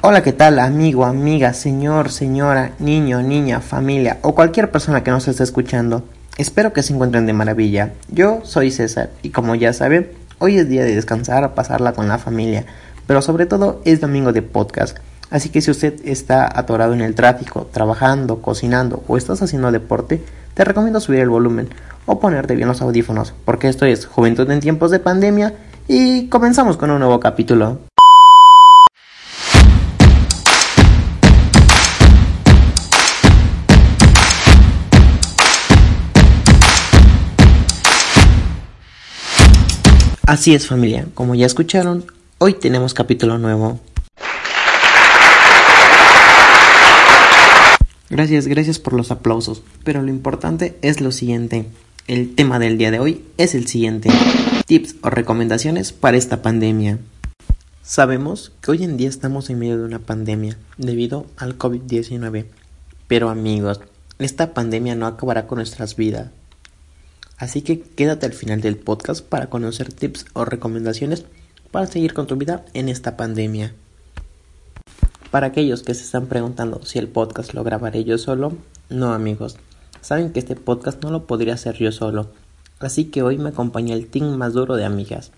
Hola, 0.00 0.22
¿qué 0.22 0.32
tal 0.32 0.60
amigo, 0.60 1.04
amiga, 1.04 1.52
señor, 1.52 2.12
señora, 2.12 2.70
niño, 2.78 3.20
niña, 3.20 3.60
familia 3.60 4.18
o 4.22 4.32
cualquier 4.32 4.70
persona 4.70 5.02
que 5.02 5.10
nos 5.10 5.26
esté 5.26 5.42
escuchando? 5.42 6.04
Espero 6.36 6.72
que 6.72 6.84
se 6.84 6.92
encuentren 6.92 7.26
de 7.26 7.32
maravilla. 7.32 7.94
Yo 8.08 8.38
soy 8.44 8.70
César 8.70 9.10
y 9.22 9.30
como 9.30 9.56
ya 9.56 9.72
saben, 9.72 10.08
hoy 10.38 10.56
es 10.56 10.68
día 10.68 10.84
de 10.84 10.94
descansar, 10.94 11.52
pasarla 11.54 11.94
con 11.94 12.06
la 12.06 12.18
familia, 12.18 12.64
pero 13.08 13.22
sobre 13.22 13.46
todo 13.46 13.82
es 13.84 14.00
domingo 14.00 14.32
de 14.32 14.42
podcast. 14.42 14.98
Así 15.30 15.48
que 15.48 15.62
si 15.62 15.72
usted 15.72 15.94
está 16.04 16.48
atorado 16.56 16.94
en 16.94 17.00
el 17.00 17.16
tráfico, 17.16 17.68
trabajando, 17.72 18.40
cocinando 18.40 19.02
o 19.08 19.16
estás 19.16 19.42
haciendo 19.42 19.72
deporte, 19.72 20.22
te 20.54 20.64
recomiendo 20.64 21.00
subir 21.00 21.18
el 21.18 21.28
volumen 21.28 21.70
o 22.06 22.20
ponerte 22.20 22.54
bien 22.54 22.68
los 22.68 22.82
audífonos, 22.82 23.34
porque 23.44 23.66
esto 23.66 23.84
es 23.84 24.06
Juventud 24.06 24.48
en 24.48 24.60
tiempos 24.60 24.92
de 24.92 25.00
pandemia 25.00 25.54
y 25.88 26.28
comenzamos 26.28 26.76
con 26.76 26.92
un 26.92 27.00
nuevo 27.00 27.18
capítulo. 27.18 27.80
Así 40.28 40.54
es 40.54 40.66
familia, 40.66 41.06
como 41.14 41.34
ya 41.34 41.46
escucharon, 41.46 42.04
hoy 42.36 42.52
tenemos 42.52 42.92
capítulo 42.92 43.38
nuevo. 43.38 43.80
Gracias, 48.10 48.46
gracias 48.46 48.78
por 48.78 48.92
los 48.92 49.10
aplausos, 49.10 49.62
pero 49.84 50.02
lo 50.02 50.10
importante 50.10 50.76
es 50.82 51.00
lo 51.00 51.12
siguiente. 51.12 51.64
El 52.06 52.34
tema 52.34 52.58
del 52.58 52.76
día 52.76 52.90
de 52.90 53.00
hoy 53.00 53.24
es 53.38 53.54
el 53.54 53.68
siguiente. 53.68 54.10
Tips 54.66 54.96
o 55.00 55.08
recomendaciones 55.08 55.94
para 55.94 56.18
esta 56.18 56.42
pandemia. 56.42 56.98
Sabemos 57.80 58.52
que 58.60 58.72
hoy 58.72 58.84
en 58.84 58.98
día 58.98 59.08
estamos 59.08 59.48
en 59.48 59.58
medio 59.58 59.78
de 59.78 59.84
una 59.86 60.00
pandemia 60.00 60.58
debido 60.76 61.24
al 61.38 61.56
COVID-19. 61.56 62.44
Pero 63.06 63.30
amigos, 63.30 63.80
esta 64.18 64.52
pandemia 64.52 64.94
no 64.94 65.06
acabará 65.06 65.46
con 65.46 65.56
nuestras 65.56 65.96
vidas. 65.96 66.28
Así 67.38 67.62
que 67.62 67.80
quédate 67.80 68.26
al 68.26 68.32
final 68.32 68.60
del 68.60 68.76
podcast 68.76 69.24
para 69.24 69.48
conocer 69.48 69.92
tips 69.92 70.26
o 70.32 70.44
recomendaciones 70.44 71.24
para 71.70 71.86
seguir 71.86 72.12
con 72.14 72.26
tu 72.26 72.36
vida 72.36 72.64
en 72.74 72.88
esta 72.88 73.16
pandemia. 73.16 73.74
Para 75.30 75.48
aquellos 75.48 75.82
que 75.82 75.94
se 75.94 76.02
están 76.02 76.26
preguntando 76.26 76.84
si 76.84 76.98
el 76.98 77.08
podcast 77.08 77.54
lo 77.54 77.62
grabaré 77.62 78.02
yo 78.04 78.18
solo, 78.18 78.54
no 78.88 79.12
amigos, 79.12 79.56
saben 80.00 80.32
que 80.32 80.40
este 80.40 80.56
podcast 80.56 81.02
no 81.02 81.10
lo 81.10 81.26
podría 81.26 81.54
hacer 81.54 81.76
yo 81.76 81.92
solo, 81.92 82.30
así 82.80 83.06
que 83.06 83.22
hoy 83.22 83.38
me 83.38 83.50
acompaña 83.50 83.94
el 83.94 84.08
team 84.08 84.36
más 84.36 84.54
duro 84.54 84.76
de 84.76 84.84
amigas. 84.84 85.30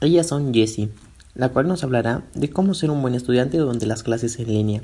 Ellas 0.00 0.28
son 0.28 0.52
Jessie, 0.54 0.90
la 1.34 1.48
cual 1.48 1.66
nos 1.66 1.82
hablará 1.82 2.22
de 2.34 2.50
cómo 2.50 2.74
ser 2.74 2.90
un 2.90 3.00
buen 3.00 3.14
estudiante 3.14 3.58
durante 3.58 3.86
las 3.86 4.02
clases 4.02 4.38
en 4.38 4.48
línea. 4.48 4.82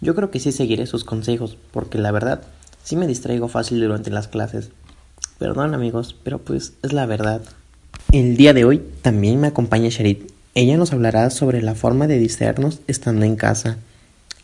Yo 0.00 0.14
creo 0.14 0.30
que 0.30 0.40
sí 0.40 0.50
seguiré 0.50 0.86
sus 0.86 1.04
consejos, 1.04 1.56
porque 1.70 1.98
la 1.98 2.10
verdad, 2.10 2.42
sí 2.82 2.96
me 2.96 3.06
distraigo 3.06 3.48
fácil 3.48 3.80
durante 3.80 4.10
las 4.10 4.28
clases. 4.28 4.70
Perdón 5.38 5.74
amigos, 5.74 6.16
pero 6.22 6.38
pues 6.38 6.74
es 6.82 6.92
la 6.92 7.06
verdad. 7.06 7.42
El 8.12 8.36
día 8.36 8.54
de 8.54 8.64
hoy 8.64 8.82
también 9.02 9.40
me 9.40 9.48
acompaña 9.48 9.88
Sherit. 9.88 10.30
Ella 10.54 10.76
nos 10.76 10.92
hablará 10.92 11.28
sobre 11.30 11.60
la 11.62 11.74
forma 11.74 12.06
de 12.06 12.18
distraernos 12.18 12.80
estando 12.86 13.24
en 13.24 13.34
casa. 13.34 13.76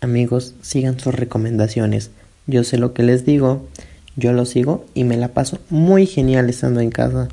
Amigos, 0.01 0.55
sigan 0.63 0.99
sus 0.99 1.15
recomendaciones. 1.15 2.11
Yo 2.47 2.65
sé 2.65 2.79
lo 2.79 2.93
que 2.95 3.05
les 3.05 3.25
digo, 3.25 3.69
yo 4.17 4.33
lo 4.33 4.45
sigo 4.45 4.85
y 4.95 5.05
me 5.05 5.17
la 5.17 5.29
paso 5.29 5.59
muy 5.71 6.07
genial 6.07 6.51
estando 6.51 6.81
en 6.81 6.91
casa. 6.91 7.29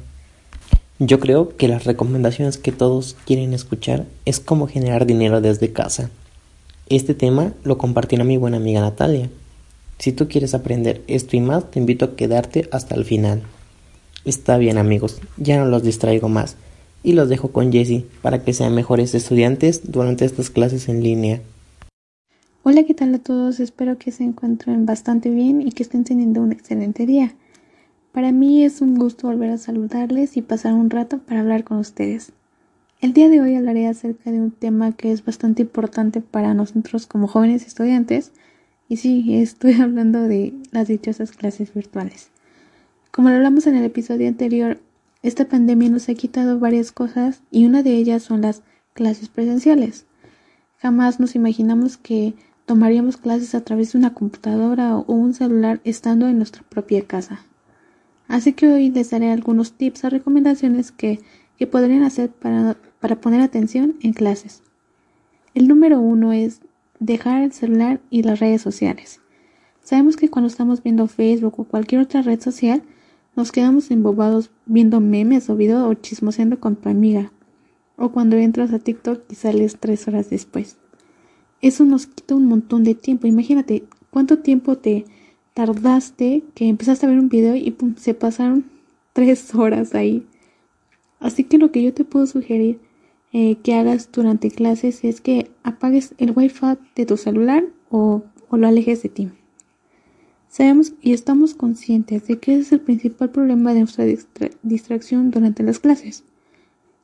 Yo 1.00 1.20
creo 1.20 1.58
que 1.58 1.68
las 1.68 1.86
recomendaciones 1.86 2.58
que 2.58 2.72
todos 2.72 3.16
quieren 3.26 3.54
escuchar 3.54 4.06
es 4.26 4.40
cómo 4.40 4.68
generar 4.68 5.08
dinero 5.08 5.42
desde 5.42 5.74
casa. 5.74 6.12
Este 6.90 7.16
tema 7.16 7.54
lo 7.64 7.78
compartirá 7.78 8.24
mi 8.24 8.38
buena 8.38 8.58
amiga 8.58 8.82
Natalia. 8.82 9.30
Si 9.98 10.12
tú 10.12 10.28
quieres 10.28 10.54
aprender 10.54 11.04
esto 11.08 11.36
y 11.36 11.42
más, 11.42 11.72
te 11.72 11.80
invito 11.80 12.06
a 12.06 12.16
quedarte 12.16 12.70
hasta 12.72 12.96
el 12.96 13.06
final. 13.06 13.44
Está 14.26 14.58
bien 14.58 14.78
amigos, 14.78 15.22
ya 15.38 15.58
no 15.58 15.66
los 15.66 15.84
distraigo 15.84 16.30
más 16.30 16.58
y 17.04 17.14
los 17.14 17.30
dejo 17.30 17.52
con 17.52 17.72
Jessie 17.72 18.06
para 18.22 18.44
que 18.44 18.54
sean 18.54 18.76
mejores 18.76 19.16
estudiantes 19.16 19.92
durante 19.92 20.26
estas 20.26 20.50
clases 20.50 20.90
en 20.90 21.02
línea. 21.02 21.42
Hola, 22.64 22.84
¿qué 22.84 22.94
tal 22.94 23.16
a 23.16 23.20
todos? 23.20 23.60
Espero 23.60 23.98
que 23.98 24.12
se 24.12 24.26
encuentren 24.26 24.86
bastante 24.86 25.30
bien 25.30 25.62
y 25.62 25.72
que 25.72 25.84
estén 25.84 26.04
teniendo 26.04 26.42
un 26.42 26.52
excelente 26.52 27.06
día. 27.06 27.34
Para 28.12 28.32
mí 28.32 28.64
es 28.66 28.82
un 28.82 28.96
gusto 28.96 29.28
volver 29.28 29.52
a 29.52 29.58
saludarles 29.58 30.38
y 30.38 30.42
pasar 30.42 30.74
un 30.74 30.90
rato 30.90 31.20
para 31.20 31.40
hablar 31.40 31.64
con 31.64 31.78
ustedes. 31.78 32.34
El 33.00 33.14
día 33.14 33.30
de 33.30 33.40
hoy 33.40 33.56
hablaré 33.56 33.88
acerca 33.88 34.32
de 34.32 34.42
un 34.42 34.52
tema 34.52 34.92
que 34.92 35.12
es 35.12 35.24
bastante 35.24 35.62
importante 35.62 36.20
para 36.20 36.54
nosotros 36.54 37.08
como 37.08 37.28
jóvenes 37.28 37.66
estudiantes, 37.66 38.32
y 38.90 38.98
sí, 38.98 39.36
estoy 39.36 39.74
hablando 39.82 40.24
de 40.24 40.54
las 40.72 40.88
dichosas 40.88 41.32
clases 41.32 41.74
virtuales. 41.74 42.30
Como 43.12 43.30
lo 43.30 43.36
hablamos 43.36 43.68
en 43.68 43.76
el 43.76 43.84
episodio 43.84 44.28
anterior, 44.28 44.80
esta 45.24 45.46
pandemia 45.46 45.90
nos 45.90 46.08
ha 46.10 46.14
quitado 46.14 46.60
varias 46.60 46.92
cosas 46.92 47.42
y 47.52 47.66
una 47.66 47.84
de 47.84 47.96
ellas 47.96 48.24
son 48.24 48.42
las 48.42 48.62
clases 48.94 49.30
presenciales. 49.30 50.06
Jamás 50.78 51.20
nos 51.20 51.36
imaginamos 51.36 51.98
que 51.98 52.36
tomaríamos 52.66 53.18
clases 53.18 53.56
a 53.56 53.62
través 53.62 53.94
de 53.94 53.98
una 53.98 54.14
computadora 54.14 54.96
o 54.96 55.14
un 55.14 55.34
celular 55.34 55.82
estando 55.84 56.28
en 56.28 56.38
nuestra 56.38 56.64
propia 56.64 57.06
casa. 57.06 57.46
Así 58.28 58.54
que 58.54 58.68
hoy 58.68 58.92
les 58.92 59.10
daré 59.10 59.32
algunos 59.32 59.74
tips 59.74 60.04
o 60.04 60.10
recomendaciones 60.10 60.92
que, 60.92 61.20
que 61.58 61.66
podrían 61.66 62.04
hacer 62.04 62.30
para, 62.30 62.78
para 63.00 63.20
poner 63.20 63.42
atención 63.42 63.96
en 64.02 64.14
clases. 64.14 64.62
El 65.54 65.68
número 65.68 66.00
uno 66.00 66.34
es 66.34 66.62
dejar 67.00 67.44
el 67.44 67.52
celular 67.52 68.02
y 68.10 68.24
las 68.24 68.40
redes 68.40 68.62
sociales. 68.62 69.22
Sabemos 69.84 70.18
que 70.18 70.30
cuando 70.30 70.48
estamos 70.48 70.84
viendo 70.84 71.08
Facebook 71.08 71.60
o 71.60 71.64
cualquier 71.64 72.02
otra 72.02 72.22
red 72.22 72.42
social, 72.42 72.84
nos 73.36 73.52
quedamos 73.52 73.92
embobados 73.92 74.50
viendo 74.66 75.00
memes 75.00 75.50
o 75.50 75.56
videos 75.56 75.90
o 75.90 75.94
chismoseando 75.94 76.60
con 76.60 76.76
tu 76.76 76.90
amiga. 76.90 77.32
O 77.96 78.10
cuando 78.10 78.36
entras 78.36 78.74
a 78.74 78.80
TikTok 78.80 79.22
y 79.30 79.36
sales 79.36 79.78
tres 79.80 80.08
horas 80.08 80.30
después. 80.30 80.78
Eso 81.62 81.86
nos 81.86 82.08
quita 82.08 82.36
un 82.36 82.46
montón 82.46 82.84
de 82.84 82.96
tiempo. 82.96 83.28
Imagínate 83.28 83.84
cuánto 84.12 84.40
tiempo 84.40 84.78
te 84.78 85.06
tardaste 85.54 86.44
que 86.54 86.68
empezaste 86.68 87.06
a 87.06 87.10
ver 87.10 87.20
un 87.20 87.30
video 87.30 87.56
y 87.56 87.76
se 87.98 88.14
pasaron 88.14 88.66
tres 89.14 89.54
horas 89.56 89.96
ahí. 89.96 90.26
Así 91.20 91.44
que 91.44 91.58
lo 91.58 91.72
que 91.72 91.82
yo 91.82 91.94
te 91.94 92.04
puedo 92.04 92.28
sugerir 92.28 92.80
eh, 93.34 93.58
que 93.62 93.74
hagas 93.74 94.10
durante 94.12 94.50
clases 94.50 95.04
es 95.04 95.22
que 95.22 95.52
apagues 95.64 96.16
el 96.18 96.32
wifi 96.36 96.78
de 96.96 97.06
tu 97.06 97.18
celular 97.18 97.66
o, 97.90 98.24
lo 98.52 98.68
alejes 98.68 99.04
de 99.04 99.10
ti. 99.10 99.30
Sabemos 100.48 100.94
y 101.02 101.12
estamos 101.12 101.54
conscientes 101.54 102.26
de 102.28 102.40
que 102.40 102.54
ese 102.54 102.62
es 102.62 102.72
el 102.72 102.80
principal 102.80 103.30
problema 103.30 103.74
de 103.74 103.82
nuestra 103.82 104.06
distracción 104.64 105.30
durante 105.30 105.64
las 105.64 105.80
clases. 105.80 106.24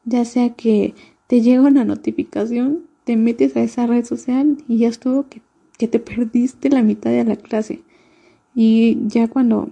Ya 0.05 0.23
sea 0.23 0.53
que 0.53 0.95
te 1.27 1.41
llega 1.41 1.61
una 1.61 1.83
notificación, 1.83 2.83
te 3.03 3.17
metes 3.17 3.55
a 3.57 3.63
esa 3.63 3.85
red 3.85 4.05
social 4.05 4.57
y 4.67 4.77
ya 4.77 4.87
es 4.87 4.99
todo 4.99 5.27
que, 5.27 5.41
que 5.77 5.87
te 5.87 5.99
perdiste 5.99 6.69
la 6.69 6.81
mitad 6.81 7.11
de 7.11 7.25
la 7.25 7.35
clase. 7.35 7.83
Y 8.55 8.97
ya 9.07 9.27
cuando 9.27 9.71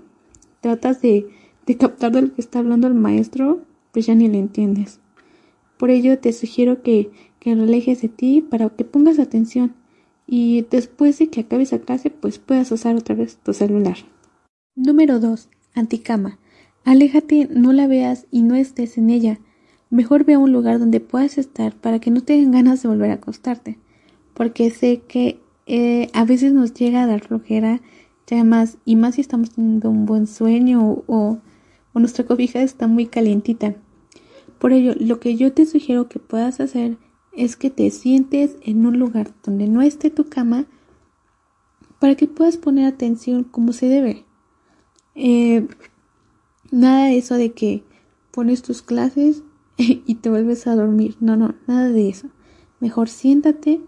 tratas 0.59 1.01
de, 1.01 1.27
de 1.65 1.77
captar 1.77 2.11
de 2.11 2.23
lo 2.23 2.33
que 2.33 2.41
está 2.41 2.59
hablando 2.59 2.87
el 2.87 2.93
maestro, 2.93 3.61
pues 3.93 4.05
ya 4.05 4.15
ni 4.15 4.27
le 4.27 4.39
entiendes. 4.39 5.00
Por 5.81 5.89
ello 5.89 6.19
te 6.19 6.31
sugiero 6.31 6.83
que, 6.83 7.09
que 7.39 7.55
lo 7.55 7.63
alejes 7.63 8.03
de 8.03 8.07
ti 8.07 8.45
para 8.47 8.69
que 8.69 8.83
pongas 8.83 9.17
atención 9.17 9.73
y 10.27 10.63
después 10.69 11.17
de 11.17 11.29
que 11.29 11.39
acabes 11.39 11.71
la 11.71 11.79
clase 11.79 12.11
pues 12.11 12.37
puedas 12.37 12.71
usar 12.71 12.95
otra 12.95 13.15
vez 13.15 13.37
tu 13.37 13.51
celular. 13.51 13.97
Número 14.75 15.19
2. 15.19 15.49
Anticama. 15.73 16.37
Aléjate, 16.85 17.47
no 17.49 17.73
la 17.73 17.87
veas 17.87 18.27
y 18.29 18.43
no 18.43 18.53
estés 18.53 18.99
en 18.99 19.09
ella. 19.09 19.39
Mejor 19.89 20.23
ve 20.23 20.35
a 20.35 20.37
un 20.37 20.53
lugar 20.53 20.77
donde 20.77 20.99
puedas 20.99 21.39
estar 21.39 21.73
para 21.73 21.97
que 21.97 22.11
no 22.11 22.21
tengan 22.21 22.51
ganas 22.51 22.83
de 22.83 22.87
volver 22.87 23.09
a 23.09 23.15
acostarte. 23.15 23.79
Porque 24.35 24.69
sé 24.69 25.01
que 25.07 25.39
eh, 25.65 26.09
a 26.13 26.25
veces 26.25 26.53
nos 26.53 26.75
llega 26.75 27.01
a 27.01 27.07
dar 27.07 27.21
flojera, 27.21 27.81
ya 28.27 28.43
más, 28.43 28.77
y 28.85 28.97
más 28.97 29.15
si 29.15 29.21
estamos 29.21 29.49
teniendo 29.49 29.89
un 29.89 30.05
buen 30.05 30.27
sueño 30.27 31.03
o, 31.07 31.39
o 31.91 31.99
nuestra 31.99 32.23
cobija 32.23 32.61
está 32.61 32.85
muy 32.85 33.07
calientita. 33.07 33.73
Por 34.61 34.73
ello, 34.73 34.93
lo 34.99 35.19
que 35.19 35.35
yo 35.37 35.51
te 35.53 35.65
sugiero 35.65 36.07
que 36.07 36.19
puedas 36.19 36.59
hacer 36.59 36.99
es 37.33 37.55
que 37.55 37.71
te 37.71 37.89
sientes 37.89 38.57
en 38.61 38.85
un 38.85 38.99
lugar 38.99 39.33
donde 39.43 39.67
no 39.67 39.81
esté 39.81 40.11
tu 40.11 40.29
cama 40.29 40.67
para 41.99 42.13
que 42.13 42.27
puedas 42.27 42.57
poner 42.57 42.85
atención 42.85 43.43
como 43.43 43.73
se 43.73 43.87
debe. 43.87 44.23
Eh, 45.15 45.67
nada 46.69 47.07
de 47.07 47.17
eso 47.17 47.37
de 47.37 47.53
que 47.53 47.83
pones 48.29 48.61
tus 48.61 48.83
clases 48.83 49.41
y 49.77 50.13
te 50.13 50.29
vuelves 50.29 50.67
a 50.67 50.75
dormir. 50.75 51.17
No, 51.21 51.35
no, 51.35 51.55
nada 51.65 51.89
de 51.89 52.09
eso. 52.09 52.29
Mejor 52.79 53.09
siéntate 53.09 53.81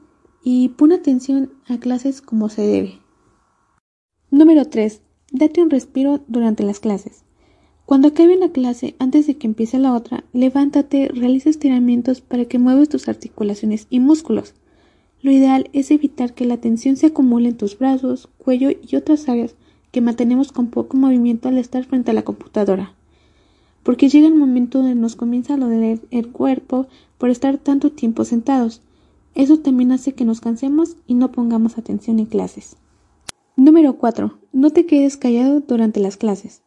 y 0.43 0.69
pon 0.69 0.91
atención 0.91 1.53
a 1.67 1.77
clases 1.77 2.23
como 2.23 2.49
se 2.49 2.63
debe. 2.63 2.99
Número 4.31 4.65
3. 4.65 5.03
Date 5.31 5.61
un 5.61 5.69
respiro 5.69 6.23
durante 6.27 6.63
las 6.63 6.79
clases. 6.79 7.22
Cuando 7.85 8.07
acabe 8.07 8.37
la 8.37 8.49
clase, 8.49 8.95
antes 8.97 9.27
de 9.27 9.35
que 9.35 9.45
empiece 9.45 9.77
la 9.77 9.93
otra, 9.93 10.23
levántate, 10.31 11.09
realiza 11.09 11.49
estiramientos 11.49 12.21
para 12.21 12.45
que 12.45 12.57
muevas 12.57 12.87
tus 12.87 13.09
articulaciones 13.09 13.87
y 13.89 13.99
músculos. 13.99 14.53
Lo 15.21 15.31
ideal 15.31 15.69
es 15.73 15.91
evitar 15.91 16.33
que 16.33 16.45
la 16.45 16.57
tensión 16.57 16.95
se 16.95 17.07
acumule 17.07 17.49
en 17.49 17.57
tus 17.57 17.77
brazos, 17.77 18.29
cuello 18.37 18.69
y 18.71 18.95
otras 18.95 19.27
áreas 19.27 19.55
que 19.91 20.01
mantenemos 20.01 20.51
con 20.51 20.67
poco 20.67 20.97
movimiento 20.97 21.49
al 21.49 21.57
estar 21.57 21.83
frente 21.83 22.11
a 22.11 22.13
la 22.13 22.23
computadora. 22.23 22.93
Porque 23.83 24.07
llega 24.07 24.27
el 24.27 24.35
momento 24.35 24.79
donde 24.79 24.95
nos 24.95 25.15
comienza 25.15 25.53
a 25.53 25.57
doler 25.57 25.99
el 26.09 26.29
cuerpo 26.29 26.87
por 27.17 27.29
estar 27.29 27.57
tanto 27.57 27.91
tiempo 27.91 28.23
sentados. 28.23 28.81
Eso 29.35 29.59
también 29.59 29.91
hace 29.91 30.13
que 30.13 30.25
nos 30.25 30.41
cansemos 30.41 30.95
y 31.05 31.15
no 31.15 31.31
pongamos 31.31 31.77
atención 31.77 32.19
en 32.19 32.25
clases. 32.25 32.77
Número 33.55 33.97
4. 33.97 34.39
No 34.51 34.71
te 34.71 34.85
quedes 34.85 35.17
callado 35.17 35.59
durante 35.59 35.99
las 35.99 36.17
clases. 36.17 36.62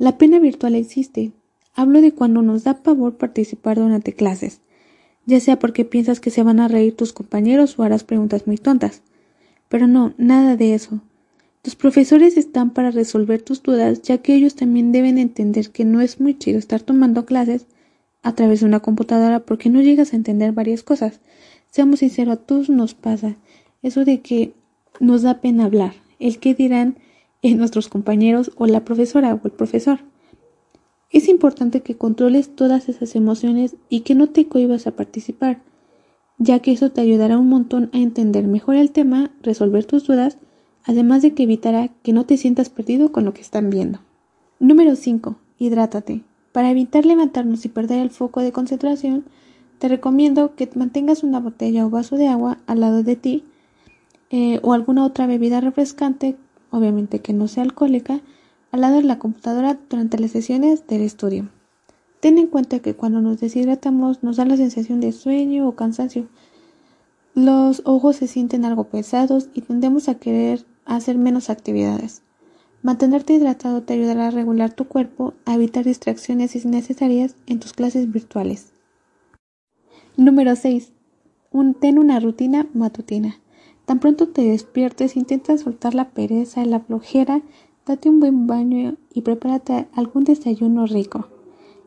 La 0.00 0.16
pena 0.16 0.38
virtual 0.38 0.76
existe. 0.76 1.32
Hablo 1.74 2.00
de 2.00 2.12
cuando 2.12 2.40
nos 2.40 2.64
da 2.64 2.82
pavor 2.82 3.18
participar 3.18 3.78
durante 3.78 4.14
clases, 4.14 4.62
ya 5.26 5.40
sea 5.40 5.58
porque 5.58 5.84
piensas 5.84 6.20
que 6.20 6.30
se 6.30 6.42
van 6.42 6.58
a 6.58 6.68
reír 6.68 6.96
tus 6.96 7.12
compañeros 7.12 7.78
o 7.78 7.82
harás 7.82 8.02
preguntas 8.02 8.46
muy 8.46 8.56
tontas. 8.56 9.02
Pero 9.68 9.86
no, 9.86 10.14
nada 10.16 10.56
de 10.56 10.72
eso. 10.72 11.02
Tus 11.60 11.76
profesores 11.76 12.38
están 12.38 12.70
para 12.70 12.90
resolver 12.90 13.42
tus 13.42 13.62
dudas, 13.62 14.00
ya 14.00 14.16
que 14.16 14.34
ellos 14.34 14.54
también 14.54 14.90
deben 14.90 15.18
entender 15.18 15.68
que 15.68 15.84
no 15.84 16.00
es 16.00 16.18
muy 16.18 16.32
chido 16.32 16.58
estar 16.58 16.80
tomando 16.80 17.26
clases 17.26 17.66
a 18.22 18.34
través 18.34 18.60
de 18.60 18.66
una 18.66 18.80
computadora 18.80 19.40
porque 19.40 19.68
no 19.68 19.82
llegas 19.82 20.14
a 20.14 20.16
entender 20.16 20.52
varias 20.52 20.82
cosas. 20.82 21.20
Seamos 21.70 21.98
sinceros, 21.98 22.38
a 22.38 22.40
todos 22.40 22.70
nos 22.70 22.94
pasa 22.94 23.36
eso 23.82 24.06
de 24.06 24.22
que 24.22 24.54
nos 24.98 25.20
da 25.20 25.42
pena 25.42 25.66
hablar, 25.66 25.92
el 26.18 26.38
que 26.38 26.54
dirán 26.54 26.96
en 27.42 27.58
nuestros 27.58 27.88
compañeros 27.88 28.52
o 28.56 28.66
la 28.66 28.84
profesora 28.84 29.34
o 29.34 29.40
el 29.44 29.52
profesor. 29.52 30.00
Es 31.10 31.28
importante 31.28 31.80
que 31.80 31.96
controles 31.96 32.54
todas 32.54 32.88
esas 32.88 33.16
emociones 33.16 33.76
y 33.88 34.00
que 34.00 34.14
no 34.14 34.28
te 34.28 34.46
cohibas 34.46 34.86
a 34.86 34.92
participar, 34.92 35.62
ya 36.38 36.60
que 36.60 36.72
eso 36.72 36.90
te 36.90 37.00
ayudará 37.00 37.38
un 37.38 37.48
montón 37.48 37.90
a 37.92 37.98
entender 37.98 38.46
mejor 38.46 38.76
el 38.76 38.90
tema, 38.92 39.30
resolver 39.42 39.84
tus 39.84 40.06
dudas 40.06 40.38
además 40.84 41.22
de 41.22 41.34
que 41.34 41.44
evitará 41.44 41.88
que 42.02 42.12
no 42.12 42.24
te 42.24 42.36
sientas 42.36 42.70
perdido 42.70 43.12
con 43.12 43.24
lo 43.24 43.34
que 43.34 43.40
están 43.42 43.70
viendo. 43.70 44.00
Número 44.58 44.96
5. 44.96 45.36
Hidrátate. 45.58 46.22
Para 46.52 46.70
evitar 46.70 47.06
levantarnos 47.06 47.64
y 47.64 47.68
perder 47.68 48.00
el 48.00 48.10
foco 48.10 48.40
de 48.40 48.52
concentración, 48.52 49.24
te 49.78 49.88
recomiendo 49.88 50.54
que 50.56 50.68
mantengas 50.74 51.22
una 51.22 51.40
botella 51.40 51.86
o 51.86 51.90
vaso 51.90 52.16
de 52.16 52.28
agua 52.28 52.58
al 52.66 52.80
lado 52.80 53.02
de 53.02 53.16
ti 53.16 53.44
eh, 54.30 54.58
o 54.62 54.72
alguna 54.72 55.04
otra 55.04 55.26
bebida 55.26 55.60
refrescante, 55.60 56.36
obviamente 56.70 57.20
que 57.20 57.32
no 57.32 57.48
sea 57.48 57.62
alcohólica, 57.62 58.20
al 58.72 58.82
lado 58.82 58.96
de 58.96 59.02
la 59.02 59.18
computadora 59.18 59.78
durante 59.88 60.18
las 60.18 60.30
sesiones 60.30 60.86
del 60.86 61.02
estudio. 61.02 61.48
Ten 62.20 62.38
en 62.38 62.48
cuenta 62.48 62.80
que 62.80 62.94
cuando 62.94 63.20
nos 63.20 63.40
deshidratamos 63.40 64.22
nos 64.22 64.36
da 64.36 64.44
la 64.44 64.56
sensación 64.56 65.00
de 65.00 65.12
sueño 65.12 65.66
o 65.66 65.74
cansancio. 65.74 66.28
Los 67.34 67.82
ojos 67.84 68.16
se 68.16 68.26
sienten 68.26 68.64
algo 68.64 68.84
pesados 68.84 69.48
y 69.54 69.62
tendemos 69.62 70.08
a 70.08 70.16
querer 70.16 70.66
hacer 70.84 71.16
menos 71.16 71.48
actividades. 71.48 72.22
Mantenerte 72.82 73.34
hidratado 73.34 73.82
te 73.82 73.94
ayudará 73.94 74.28
a 74.28 74.30
regular 74.30 74.72
tu 74.72 74.86
cuerpo, 74.86 75.34
a 75.44 75.54
evitar 75.54 75.84
distracciones 75.84 76.56
innecesarias 76.56 77.36
en 77.46 77.60
tus 77.60 77.72
clases 77.72 78.10
virtuales. 78.10 78.72
Número 80.16 80.56
6. 80.56 80.92
ten 81.80 81.98
una 81.98 82.20
rutina 82.20 82.66
matutina. 82.74 83.39
Tan 83.90 83.98
pronto 83.98 84.28
te 84.28 84.42
despiertes, 84.42 85.16
intenta 85.16 85.58
soltar 85.58 85.96
la 85.96 86.10
pereza 86.10 86.62
y 86.62 86.66
la 86.66 86.78
flojera, 86.78 87.42
date 87.84 88.08
un 88.08 88.20
buen 88.20 88.46
baño 88.46 88.94
y 89.12 89.22
prepárate 89.22 89.88
algún 89.92 90.22
desayuno 90.22 90.86
rico. 90.86 91.26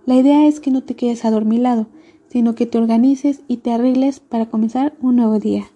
La 0.05 0.15
idea 0.15 0.45
es 0.45 0.59
que 0.59 0.69
no 0.69 0.83
te 0.83 0.97
quedes 0.97 1.23
adormilado, 1.23 1.87
sino 2.27 2.55
que 2.55 2.65
te 2.65 2.77
organices 2.77 3.39
y 3.47 3.55
te 3.55 3.71
arregles 3.71 4.19
para 4.19 4.47
comenzar 4.47 4.97
un 4.99 5.15
nuevo 5.15 5.39
día. 5.39 5.71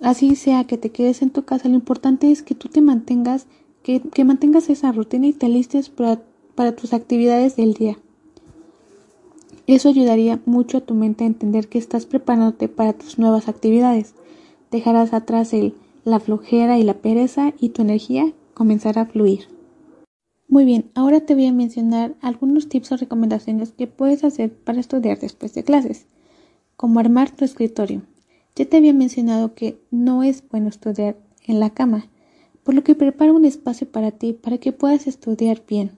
Así 0.00 0.36
sea 0.36 0.68
que 0.68 0.78
te 0.78 0.90
quedes 0.90 1.20
en 1.20 1.30
tu 1.30 1.44
casa, 1.44 1.68
lo 1.68 1.74
importante 1.74 2.30
es 2.30 2.44
que 2.44 2.54
tú 2.54 2.68
te 2.68 2.80
mantengas, 2.80 3.48
que, 3.82 4.24
mantengas 4.24 4.70
esa 4.70 4.92
rutina 4.92 5.26
y 5.26 5.32
te 5.32 5.46
alistes 5.46 5.88
para, 5.88 6.22
para 6.54 6.76
tus 6.76 6.92
actividades 6.92 7.56
del 7.56 7.74
día. 7.74 7.98
Eso 9.66 9.88
ayudaría 9.88 10.38
mucho 10.46 10.78
a 10.78 10.82
tu 10.82 10.94
mente 10.94 11.24
a 11.24 11.26
entender 11.26 11.66
que 11.66 11.78
estás 11.78 12.06
preparándote 12.06 12.68
para 12.68 12.92
tus 12.92 13.18
nuevas 13.18 13.48
actividades. 13.48 14.14
Dejarás 14.74 15.12
atrás 15.12 15.54
el, 15.54 15.76
la 16.04 16.18
flojera 16.18 16.78
y 16.78 16.82
la 16.82 16.94
pereza 16.94 17.54
y 17.60 17.68
tu 17.68 17.82
energía 17.82 18.32
comenzará 18.54 19.02
a 19.02 19.06
fluir. 19.06 19.46
Muy 20.48 20.64
bien, 20.64 20.90
ahora 20.96 21.20
te 21.20 21.36
voy 21.36 21.46
a 21.46 21.52
mencionar 21.52 22.16
algunos 22.20 22.68
tips 22.68 22.90
o 22.90 22.96
recomendaciones 22.96 23.70
que 23.70 23.86
puedes 23.86 24.24
hacer 24.24 24.52
para 24.52 24.80
estudiar 24.80 25.20
después 25.20 25.54
de 25.54 25.62
clases, 25.62 26.06
como 26.76 26.98
armar 26.98 27.30
tu 27.30 27.44
escritorio. 27.44 28.02
Ya 28.56 28.64
te 28.64 28.78
había 28.78 28.92
mencionado 28.92 29.54
que 29.54 29.78
no 29.92 30.24
es 30.24 30.42
bueno 30.48 30.70
estudiar 30.70 31.16
en 31.46 31.60
la 31.60 31.70
cama, 31.70 32.08
por 32.64 32.74
lo 32.74 32.82
que 32.82 32.96
prepara 32.96 33.32
un 33.32 33.44
espacio 33.44 33.88
para 33.88 34.10
ti 34.10 34.32
para 34.32 34.58
que 34.58 34.72
puedas 34.72 35.06
estudiar 35.06 35.62
bien. 35.68 35.92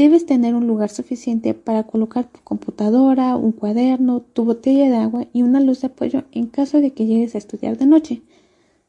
Debes 0.00 0.24
tener 0.24 0.54
un 0.54 0.66
lugar 0.66 0.88
suficiente 0.88 1.52
para 1.52 1.82
colocar 1.82 2.24
tu 2.24 2.40
computadora, 2.40 3.36
un 3.36 3.52
cuaderno, 3.52 4.22
tu 4.22 4.46
botella 4.46 4.88
de 4.88 4.96
agua 4.96 5.26
y 5.34 5.42
una 5.42 5.60
luz 5.60 5.82
de 5.82 5.88
apoyo 5.88 6.24
en 6.32 6.46
caso 6.46 6.80
de 6.80 6.94
que 6.94 7.04
llegues 7.04 7.34
a 7.34 7.38
estudiar 7.38 7.76
de 7.76 7.84
noche. 7.84 8.22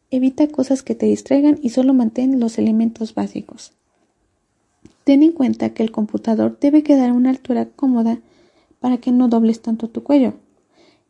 Evita 0.09 0.47
cosas 0.47 0.83
que 0.83 0.95
te 0.95 1.07
distraigan 1.07 1.59
y 1.61 1.71
solo 1.71 1.93
mantén 1.93 2.39
los 2.39 2.57
elementos 2.57 3.13
básicos. 3.13 3.73
Ten 5.03 5.21
en 5.21 5.33
cuenta 5.33 5.73
que 5.73 5.83
el 5.83 5.91
computador 5.91 6.57
debe 6.61 6.81
quedar 6.81 7.09
a 7.09 7.13
una 7.13 7.31
altura 7.31 7.65
cómoda 7.65 8.19
para 8.79 8.99
que 8.99 9.11
no 9.11 9.27
dobles 9.27 9.61
tanto 9.61 9.89
tu 9.89 10.03
cuello 10.03 10.35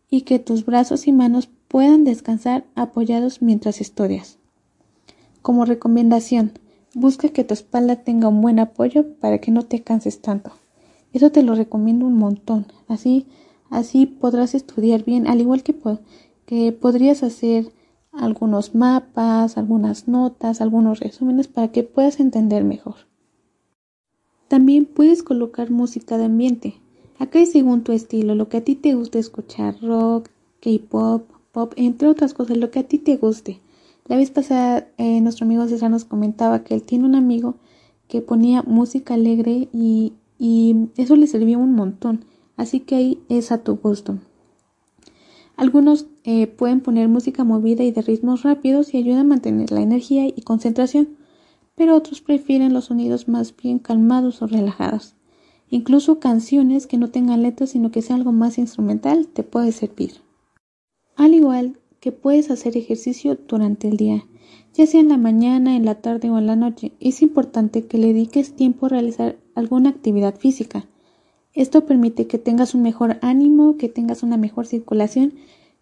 y 0.09 0.21
que 0.21 0.39
tus 0.39 0.65
brazos 0.65 1.05
y 1.05 1.11
manos 1.11 1.47
puedan 1.67 2.05
descansar 2.05 2.65
apoyados 2.73 3.43
mientras 3.43 3.79
estudias. 3.79 4.39
Como 5.43 5.63
recomendación, 5.63 6.53
busca 6.93 7.29
que 7.29 7.43
tu 7.43 7.53
espalda 7.53 7.97
tenga 7.97 8.27
un 8.27 8.41
buen 8.41 8.59
apoyo 8.59 9.13
para 9.19 9.39
que 9.39 9.51
no 9.51 9.63
te 9.63 9.81
canses 9.81 10.21
tanto. 10.21 10.51
Eso 11.13 11.31
te 11.31 11.43
lo 11.43 11.55
recomiendo 11.55 12.05
un 12.05 12.17
montón. 12.17 12.67
Así, 12.87 13.27
así 13.69 14.05
podrás 14.05 14.55
estudiar 14.55 15.03
bien, 15.03 15.27
al 15.27 15.41
igual 15.41 15.63
que, 15.63 15.75
que 16.45 16.71
podrías 16.71 17.23
hacer 17.23 17.71
algunos 18.11 18.75
mapas, 18.75 19.57
algunas 19.57 20.07
notas, 20.07 20.61
algunos 20.61 20.99
resúmenes 20.99 21.47
para 21.47 21.71
que 21.71 21.83
puedas 21.83 22.19
entender 22.19 22.63
mejor. 22.63 22.95
También 24.47 24.85
puedes 24.85 25.23
colocar 25.23 25.71
música 25.71 26.17
de 26.17 26.25
ambiente. 26.25 26.81
Acá 27.19 27.39
es 27.39 27.51
según 27.51 27.83
tu 27.83 27.93
estilo, 27.93 28.35
lo 28.35 28.49
que 28.49 28.57
a 28.57 28.63
ti 28.63 28.75
te 28.75 28.95
guste 28.95 29.19
escuchar, 29.19 29.79
rock, 29.81 30.29
K-pop, 30.59 31.23
pop, 31.51 31.73
entre 31.77 32.07
otras 32.07 32.33
cosas, 32.33 32.57
lo 32.57 32.71
que 32.71 32.79
a 32.79 32.83
ti 32.83 32.97
te 32.97 33.15
guste. 33.17 33.61
La 34.07 34.17
vez 34.17 34.31
pasada 34.31 34.87
eh, 34.97 35.21
nuestro 35.21 35.45
amigo 35.45 35.67
César 35.67 35.91
nos 35.91 36.05
comentaba 36.05 36.63
que 36.63 36.73
él 36.73 36.83
tiene 36.83 37.05
un 37.05 37.15
amigo 37.15 37.55
que 38.07 38.21
ponía 38.21 38.61
música 38.63 39.13
alegre 39.13 39.69
y, 39.71 40.13
eso 40.97 41.15
le 41.15 41.27
servía 41.27 41.57
un 41.57 41.73
montón. 41.75 42.25
Así 42.57 42.79
que 42.79 42.95
ahí 42.95 43.19
es 43.29 43.51
a 43.51 43.63
tu 43.63 43.75
gusto. 43.75 44.17
Algunos 45.55 46.07
eh, 46.23 46.47
pueden 46.47 46.81
poner 46.81 47.07
música 47.07 47.43
movida 47.43 47.83
y 47.83 47.91
de 47.91 48.01
ritmos 48.01 48.43
rápidos 48.43 48.93
y 48.93 48.97
ayuda 48.97 49.21
a 49.21 49.23
mantener 49.23 49.71
la 49.71 49.81
energía 49.81 50.25
y 50.25 50.41
concentración, 50.41 51.09
pero 51.75 51.95
otros 51.95 52.21
prefieren 52.21 52.73
los 52.73 52.85
sonidos 52.85 53.27
más 53.27 53.55
bien 53.55 53.79
calmados 53.79 54.41
o 54.41 54.47
relajados. 54.47 55.15
Incluso 55.69 56.19
canciones 56.19 56.87
que 56.87 56.97
no 56.97 57.11
tengan 57.11 57.43
letras 57.43 57.69
sino 57.69 57.91
que 57.91 58.01
sea 58.01 58.15
algo 58.15 58.31
más 58.31 58.57
instrumental 58.57 59.27
te 59.27 59.43
puede 59.43 59.71
servir. 59.71 60.15
Al 61.15 61.33
igual 61.33 61.80
que 62.01 62.11
puedes 62.11 62.49
hacer 62.49 62.75
ejercicio 62.75 63.37
durante 63.47 63.87
el 63.87 63.95
día, 63.95 64.25
ya 64.73 64.87
sea 64.87 64.99
en 64.99 65.09
la 65.09 65.17
mañana, 65.17 65.75
en 65.75 65.85
la 65.85 66.01
tarde 66.01 66.31
o 66.31 66.37
en 66.39 66.47
la 66.47 66.55
noche, 66.55 66.93
es 66.99 67.21
importante 67.21 67.85
que 67.85 67.99
le 67.99 68.07
dediques 68.07 68.55
tiempo 68.55 68.87
a 68.87 68.89
realizar 68.89 69.37
alguna 69.53 69.91
actividad 69.91 70.35
física. 70.35 70.87
Esto 71.53 71.85
permite 71.85 72.25
que 72.25 72.39
tengas 72.39 72.73
un 72.73 72.81
mejor 72.81 73.19
ánimo, 73.21 73.77
que 73.77 73.87
tengas 73.87 74.23
una 74.23 74.37
mejor 74.37 74.65
circulación 74.65 75.35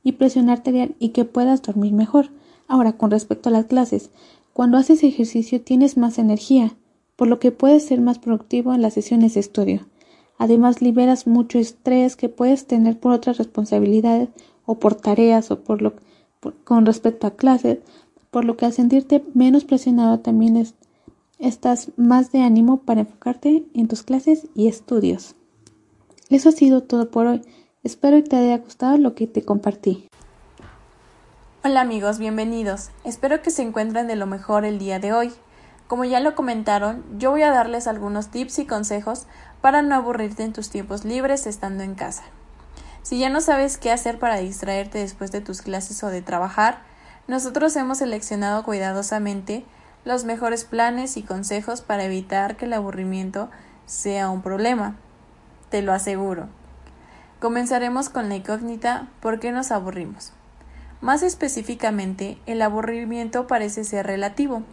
y 0.03 0.13
presión 0.13 0.49
arterial 0.49 0.93
y 0.99 1.09
que 1.09 1.23
puedas 1.23 1.61
dormir 1.61 1.93
mejor. 1.93 2.31
Ahora, 2.67 2.97
con 2.97 3.11
respecto 3.11 3.47
a 3.47 3.53
las 3.53 3.65
clases, 3.65 4.11
cuando 4.51 4.77
haces 4.77 5.03
ejercicio 5.03 5.61
tienes 5.61 5.95
más 5.95 6.19
energía, 6.19 6.75
por 7.15 7.29
lo 7.29 7.39
que 7.39 7.51
puedes 7.51 7.85
ser 7.85 8.01
más 8.01 8.19
productivo 8.19 8.73
en 8.73 8.81
las 8.81 8.93
sesiones 8.93 9.35
de 9.35 9.39
estudio. 9.39 9.87
Además, 10.37 10.81
liberas 10.81 11.27
mucho 11.27 11.59
estrés 11.59 12.15
que 12.15 12.27
puedes 12.27 12.65
tener 12.65 12.99
por 12.99 13.13
otras 13.13 13.37
responsabilidades 13.37 14.29
o 14.65 14.79
por 14.79 14.95
tareas 14.95 15.51
o 15.51 15.63
por 15.63 15.81
lo 15.81 15.93
con 16.63 16.85
respecto 16.85 17.27
a 17.27 17.35
clases, 17.35 17.79
por 18.31 18.45
lo 18.45 18.57
que 18.57 18.65
al 18.65 18.73
sentirte 18.73 19.23
menos 19.33 19.65
presionado 19.65 20.19
también 20.19 20.55
es, 20.57 20.75
estás 21.39 21.91
más 21.97 22.31
de 22.31 22.41
ánimo 22.41 22.81
para 22.81 23.01
enfocarte 23.01 23.65
en 23.73 23.87
tus 23.87 24.03
clases 24.03 24.47
y 24.55 24.67
estudios. 24.67 25.35
Eso 26.29 26.49
ha 26.49 26.51
sido 26.51 26.83
todo 26.83 27.09
por 27.09 27.25
hoy. 27.27 27.41
Espero 27.83 28.17
que 28.17 28.29
te 28.29 28.35
haya 28.35 28.57
gustado 28.59 28.97
lo 28.97 29.15
que 29.15 29.25
te 29.25 29.43
compartí. 29.43 30.07
Hola 31.63 31.81
amigos, 31.81 32.19
bienvenidos. 32.19 32.89
Espero 33.03 33.41
que 33.41 33.51
se 33.51 33.63
encuentren 33.63 34.07
de 34.07 34.15
lo 34.15 34.27
mejor 34.27 34.63
el 34.63 34.79
día 34.79 34.99
de 34.99 35.11
hoy. 35.11 35.31
Como 35.87 36.05
ya 36.05 36.19
lo 36.19 36.35
comentaron, 36.35 37.03
yo 37.17 37.31
voy 37.31 37.41
a 37.41 37.51
darles 37.51 37.87
algunos 37.87 38.29
tips 38.29 38.59
y 38.59 38.65
consejos 38.65 39.25
para 39.59 39.81
no 39.81 39.95
aburrirte 39.95 40.43
en 40.43 40.53
tus 40.53 40.69
tiempos 40.69 41.03
libres 41.03 41.47
estando 41.47 41.83
en 41.83 41.95
casa. 41.95 42.23
Si 43.03 43.17
ya 43.17 43.29
no 43.29 43.41
sabes 43.41 43.77
qué 43.77 43.91
hacer 43.91 44.19
para 44.19 44.37
distraerte 44.37 44.99
después 44.99 45.31
de 45.31 45.41
tus 45.41 45.61
clases 45.61 46.03
o 46.03 46.07
de 46.07 46.21
trabajar, 46.21 46.81
nosotros 47.27 47.75
hemos 47.75 47.99
seleccionado 47.99 48.63
cuidadosamente 48.63 49.65
los 50.05 50.25
mejores 50.25 50.63
planes 50.63 51.17
y 51.17 51.23
consejos 51.23 51.81
para 51.81 52.03
evitar 52.03 52.57
que 52.57 52.65
el 52.65 52.73
aburrimiento 52.73 53.49
sea 53.85 54.29
un 54.29 54.41
problema. 54.41 54.95
Te 55.69 55.81
lo 55.81 55.93
aseguro. 55.93 56.47
Comenzaremos 57.39 58.09
con 58.09 58.29
la 58.29 58.35
incógnita 58.35 59.07
¿por 59.21 59.39
qué 59.39 59.51
nos 59.51 59.71
aburrimos? 59.71 60.33
Más 61.01 61.23
específicamente, 61.23 62.37
el 62.45 62.61
aburrimiento 62.61 63.47
parece 63.47 63.83
ser 63.85 64.05
relativo. 64.07 64.63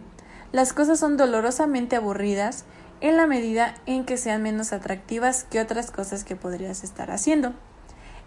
Las 0.51 0.73
cosas 0.73 0.99
son 0.99 1.15
dolorosamente 1.15 1.95
aburridas 1.95 2.65
en 2.99 3.15
la 3.15 3.27
medida 3.27 3.75
en 3.85 4.05
que 4.05 4.17
sean 4.17 4.41
menos 4.41 4.73
atractivas 4.73 5.45
que 5.45 5.61
otras 5.61 5.91
cosas 5.91 6.23
que 6.23 6.35
podrías 6.35 6.83
estar 6.83 7.11
haciendo. 7.11 7.53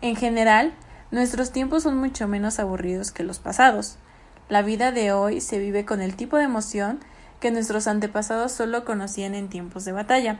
En 0.02 0.16
general, 0.16 0.72
nuestros 1.10 1.52
tiempos 1.52 1.82
son 1.82 1.98
mucho 1.98 2.26
menos 2.26 2.58
aburridos 2.58 3.10
que 3.10 3.22
los 3.22 3.38
pasados. 3.38 3.96
La 4.48 4.62
vida 4.62 4.92
de 4.92 5.12
hoy 5.12 5.40
se 5.40 5.58
vive 5.58 5.84
con 5.84 6.00
el 6.00 6.16
tipo 6.16 6.36
de 6.36 6.44
emoción 6.44 7.00
que 7.38 7.50
nuestros 7.50 7.86
antepasados 7.86 8.52
solo 8.52 8.84
conocían 8.84 9.34
en 9.34 9.48
tiempos 9.48 9.84
de 9.84 9.92
batalla. 9.92 10.38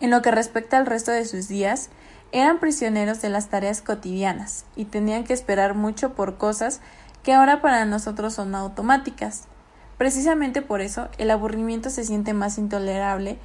En 0.00 0.10
lo 0.10 0.20
que 0.20 0.30
respecta 0.30 0.76
al 0.76 0.86
resto 0.86 1.10
de 1.12 1.24
sus 1.24 1.48
días, 1.48 1.88
eran 2.32 2.58
prisioneros 2.58 3.22
de 3.22 3.30
las 3.30 3.48
tareas 3.48 3.80
cotidianas 3.80 4.64
y 4.74 4.84
tenían 4.84 5.24
que 5.24 5.32
esperar 5.32 5.74
mucho 5.74 6.14
por 6.14 6.36
cosas 6.36 6.80
que 7.22 7.32
ahora 7.32 7.62
para 7.62 7.84
nosotros 7.86 8.34
son 8.34 8.54
automáticas. 8.54 9.44
Precisamente 9.96 10.60
por 10.60 10.80
eso 10.80 11.08
el 11.18 11.30
aburrimiento 11.30 11.88
se 11.88 12.04
siente 12.04 12.34
más 12.34 12.58
intolerable 12.58 13.38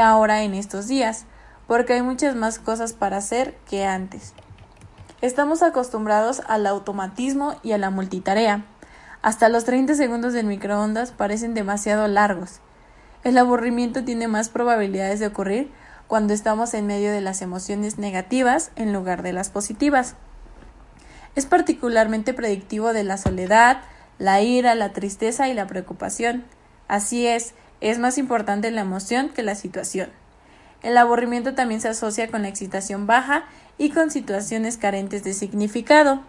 ahora 0.00 0.42
en 0.42 0.54
estos 0.54 0.86
días, 0.86 1.26
porque 1.66 1.94
hay 1.94 2.02
muchas 2.02 2.36
más 2.36 2.58
cosas 2.58 2.92
para 2.92 3.18
hacer 3.18 3.56
que 3.68 3.84
antes. 3.84 4.34
Estamos 5.22 5.62
acostumbrados 5.62 6.42
al 6.46 6.66
automatismo 6.66 7.56
y 7.62 7.72
a 7.72 7.78
la 7.78 7.90
multitarea. 7.90 8.64
Hasta 9.22 9.48
los 9.48 9.64
30 9.64 9.94
segundos 9.94 10.32
del 10.32 10.46
microondas 10.46 11.10
parecen 11.10 11.54
demasiado 11.54 12.06
largos. 12.06 12.60
El 13.24 13.38
aburrimiento 13.38 14.04
tiene 14.04 14.28
más 14.28 14.48
probabilidades 14.48 15.18
de 15.18 15.26
ocurrir 15.26 15.72
cuando 16.06 16.32
estamos 16.32 16.74
en 16.74 16.86
medio 16.86 17.10
de 17.10 17.20
las 17.20 17.42
emociones 17.42 17.98
negativas 17.98 18.70
en 18.76 18.92
lugar 18.92 19.22
de 19.22 19.32
las 19.32 19.50
positivas. 19.50 20.14
Es 21.34 21.46
particularmente 21.46 22.34
predictivo 22.34 22.92
de 22.92 23.02
la 23.04 23.16
soledad, 23.16 23.80
la 24.18 24.42
ira, 24.42 24.74
la 24.74 24.92
tristeza 24.92 25.48
y 25.48 25.54
la 25.54 25.66
preocupación. 25.66 26.44
Así 26.88 27.26
es, 27.26 27.54
es 27.80 27.98
más 27.98 28.18
importante 28.18 28.70
la 28.70 28.82
emoción 28.82 29.30
que 29.30 29.42
la 29.42 29.54
situación. 29.54 30.10
El 30.82 30.96
aburrimiento 30.98 31.54
también 31.54 31.80
se 31.80 31.88
asocia 31.88 32.30
con 32.30 32.42
la 32.42 32.48
excitación 32.48 33.06
baja 33.06 33.44
y 33.78 33.90
con 33.90 34.10
situaciones 34.10 34.76
carentes 34.76 35.24
de 35.24 35.32
significado. 35.32 36.20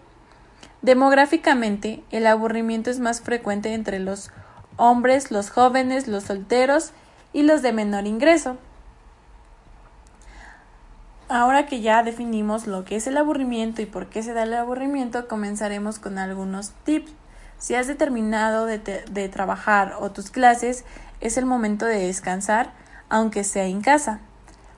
Demográficamente, 0.82 2.02
el 2.10 2.26
aburrimiento 2.26 2.90
es 2.90 3.00
más 3.00 3.20
frecuente 3.20 3.74
entre 3.74 3.98
los 3.98 4.30
hombres, 4.76 5.30
los 5.30 5.50
jóvenes, 5.50 6.08
los 6.08 6.24
solteros 6.24 6.92
y 7.32 7.42
los 7.42 7.62
de 7.62 7.72
menor 7.72 8.06
ingreso. 8.06 8.56
Ahora 11.28 11.66
que 11.66 11.82
ya 11.82 12.02
definimos 12.02 12.66
lo 12.66 12.84
que 12.84 12.96
es 12.96 13.06
el 13.06 13.18
aburrimiento 13.18 13.82
y 13.82 13.86
por 13.86 14.06
qué 14.06 14.22
se 14.22 14.32
da 14.32 14.44
el 14.44 14.54
aburrimiento, 14.54 15.28
comenzaremos 15.28 15.98
con 15.98 16.16
algunos 16.16 16.70
tips. 16.84 17.12
Si 17.58 17.74
has 17.74 17.86
determinado 17.86 18.64
de, 18.64 18.78
de, 18.78 19.28
trabajar 19.28 19.96
o 20.00 20.10
tus 20.10 20.30
clases, 20.30 20.84
es 21.20 21.36
el 21.36 21.44
momento 21.44 21.84
de 21.84 22.06
descansar, 22.06 22.72
aunque 23.10 23.44
sea 23.44 23.64
en 23.64 23.82
casa. 23.82 24.20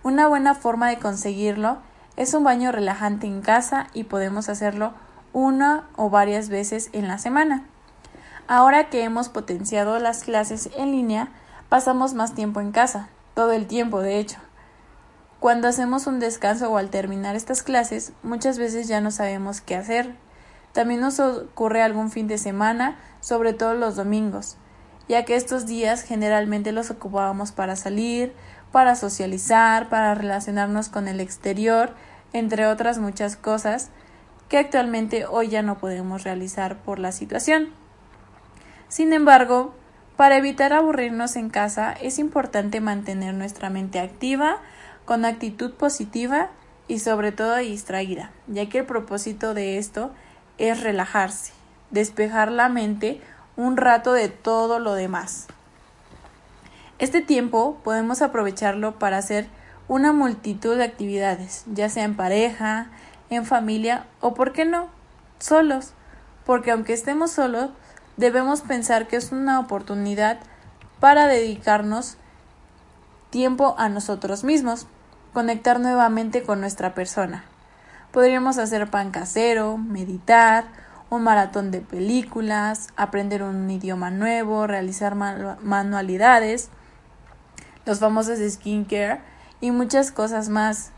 Una 0.03 0.29
buena 0.29 0.55
forma 0.55 0.89
de 0.89 0.99
conseguirlo 0.99 1.79
es 2.17 2.33
un 2.33 2.43
baño 2.43 2.73
relajante 2.73 3.27
en 3.27 3.43
casa 3.43 3.89
y 3.93 4.05
podemos 4.05 4.49
hacerlo 4.49 4.95
una 5.35 5.89
o 5.97 6.09
varias 6.09 6.49
veces 6.49 6.89
en 6.93 7.07
la 7.07 7.19
semana. 7.19 7.67
Ahora 8.49 8.89
que 8.89 9.05
hemos 9.05 9.29
potenciado 9.29 9.99
las 9.99 10.25
clases 10.25 10.71
en 10.77 10.91
línea, 10.91 11.29
pasamos 11.69 12.15
más 12.15 12.35
tiempo 12.35 12.61
en 12.61 12.73
casa, 12.73 13.09
todo 13.35 13.53
el 13.53 13.67
tiempo 13.67 14.01
de 14.01 14.19
hecho. 14.19 14.39
Cuando 15.39 15.69
hacemos 15.69 16.07
un 16.07 16.19
descanso 16.19 16.71
o 16.71 16.79
al 16.79 16.91
terminar 16.91 17.37
estas 17.37 17.63
clases, 17.63 18.13
muchas 18.23 18.59
veces 18.59 18.89
ya 18.89 19.01
no 19.01 19.11
sabemos 19.11 19.61
qué 19.61 19.77
hacer. 19.77 20.17
También 20.73 21.01
nos 21.01 21.21
ocurre 21.21 21.83
algún 21.83 22.11
fin 22.11 22.27
de 22.27 22.39
semana, 22.39 22.99
sobre 23.21 23.53
todo 23.53 23.75
los 23.75 23.97
domingos, 23.97 24.57
ya 25.09 25.25
que 25.25 25.37
estos 25.37 25.67
días 25.67 26.03
generalmente 26.03 26.73
los 26.73 26.91
ocupábamos 26.91 27.53
para 27.53 27.77
salir, 27.77 28.35
para 28.73 28.95
socializar, 28.95 29.89
para 29.89 30.15
relacionarnos 30.15 30.89
con 30.89 31.09
el 31.09 31.21
exterior, 31.21 31.95
entre 32.33 32.67
otras 32.67 32.99
muchas 32.99 33.37
cosas 33.37 33.91
que 34.49 34.59
actualmente 34.59 35.27
hoy 35.27 35.49
ya 35.49 35.63
no 35.63 35.79
podemos 35.79 36.25
realizar 36.25 36.79
por 36.79 36.99
la 36.99 37.13
situación. 37.13 37.69
Sin 38.89 39.13
embargo, 39.13 39.75
para 40.17 40.37
evitar 40.37 40.73
aburrirnos 40.73 41.37
en 41.37 41.49
casa 41.51 41.93
es 41.93 42.19
importante 42.19 42.81
mantener 42.81 43.35
nuestra 43.35 43.71
mente 43.71 44.01
activa, 44.01 44.59
con 45.05 45.25
actitud 45.25 45.73
positiva 45.75 46.51
y 46.89 46.99
sobre 46.99 47.33
todo 47.33 47.57
distraída, 47.57 48.33
ya 48.49 48.69
que 48.69 48.79
el 48.79 48.87
propósito 48.87 49.55
de 49.55 49.79
esto 49.79 50.11
es 50.59 50.83
relajarse, 50.83 51.53
despejar 51.91 52.51
la 52.51 52.69
mente 52.69 53.21
un 53.57 53.77
rato 53.77 54.13
de 54.13 54.29
todo 54.29 54.79
lo 54.79 54.95
demás. 54.95 55.47
Este 57.01 57.23
tiempo 57.23 57.79
podemos 57.83 58.21
aprovecharlo 58.21 58.99
para 58.99 59.17
hacer 59.17 59.49
una 59.89 60.13
multitud 60.13 60.77
de 60.77 60.85
actividades, 60.85 61.65
ya 61.73 61.89
sea 61.89 62.05
en 62.05 62.15
pareja, 62.15 62.89
en 63.31 63.47
familia 63.47 64.05
o, 64.21 64.35
por 64.35 64.53
qué 64.53 64.67
no, 64.67 64.89
solos, 65.39 65.95
porque 66.45 66.73
aunque 66.73 66.93
estemos 66.93 67.31
solos, 67.31 67.71
debemos 68.19 68.61
pensar 68.61 69.09
que 69.09 69.17
es 69.17 69.33
una 69.33 69.61
oportunidad 69.61 70.41
para 71.01 71.27
dedicarnos 71.27 72.19
tiempo 73.31 73.75
a 73.79 73.89
nosotros 73.89 74.45
mismos 74.45 74.87
conectar 75.33 75.81
nuevamente 75.81 76.43
con 76.43 76.61
nuestra 76.61 76.93
persona. 76.93 77.45
Podríamos 78.13 78.59
hacer 78.59 78.91
pan 78.91 79.11
casero, 79.11 79.79
meditar, 79.79 80.67
un 81.09 81.23
maratón 81.23 81.71
de 81.71 81.81
películas, 81.81 82.89
aprender 82.95 83.43
un 83.43 83.71
idioma 83.71 84.11
nuevo, 84.11 84.67
realizar 84.67 85.15
manualidades, 85.15 86.69
los 87.91 87.99
famosos 87.99 88.39
skincare 88.39 89.19
y 89.61 89.73
muchas 89.73 90.13
cosas 90.13 90.49
más. 90.49 90.93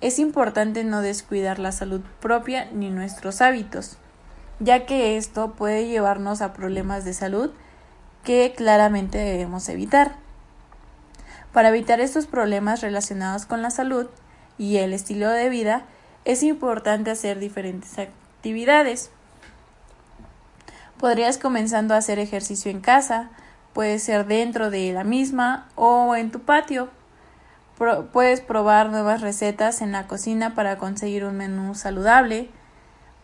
Es 0.00 0.20
importante 0.20 0.84
no 0.84 1.02
descuidar 1.02 1.58
la 1.58 1.72
salud 1.72 2.02
propia 2.20 2.70
ni 2.70 2.88
nuestros 2.88 3.40
hábitos, 3.40 3.98
ya 4.60 4.86
que 4.86 5.16
esto 5.16 5.54
puede 5.56 5.88
llevarnos 5.88 6.40
a 6.40 6.52
problemas 6.52 7.04
de 7.04 7.14
salud 7.14 7.50
que 8.22 8.54
claramente 8.56 9.18
debemos 9.18 9.68
evitar. 9.68 10.14
Para 11.52 11.70
evitar 11.70 12.00
estos 12.00 12.26
problemas 12.26 12.80
relacionados 12.80 13.44
con 13.44 13.60
la 13.60 13.72
salud 13.72 14.06
y 14.56 14.76
el 14.76 14.92
estilo 14.92 15.30
de 15.30 15.48
vida, 15.48 15.82
es 16.24 16.44
importante 16.44 17.10
hacer 17.10 17.40
diferentes 17.40 17.98
actividades. 17.98 19.10
Podrías 20.96 21.38
comenzando 21.38 21.94
a 21.94 21.96
hacer 21.96 22.20
ejercicio 22.20 22.70
en 22.70 22.80
casa, 22.80 23.30
puede 23.72 23.98
ser 23.98 24.26
dentro 24.26 24.70
de 24.70 24.92
la 24.92 25.04
misma 25.04 25.68
o 25.74 26.14
en 26.16 26.30
tu 26.30 26.40
patio. 26.40 26.88
puedes 28.12 28.40
probar 28.40 28.90
nuevas 28.90 29.20
recetas 29.22 29.80
en 29.80 29.92
la 29.92 30.06
cocina 30.06 30.54
para 30.54 30.76
conseguir 30.76 31.24
un 31.24 31.36
menú 31.36 31.74
saludable. 31.74 32.50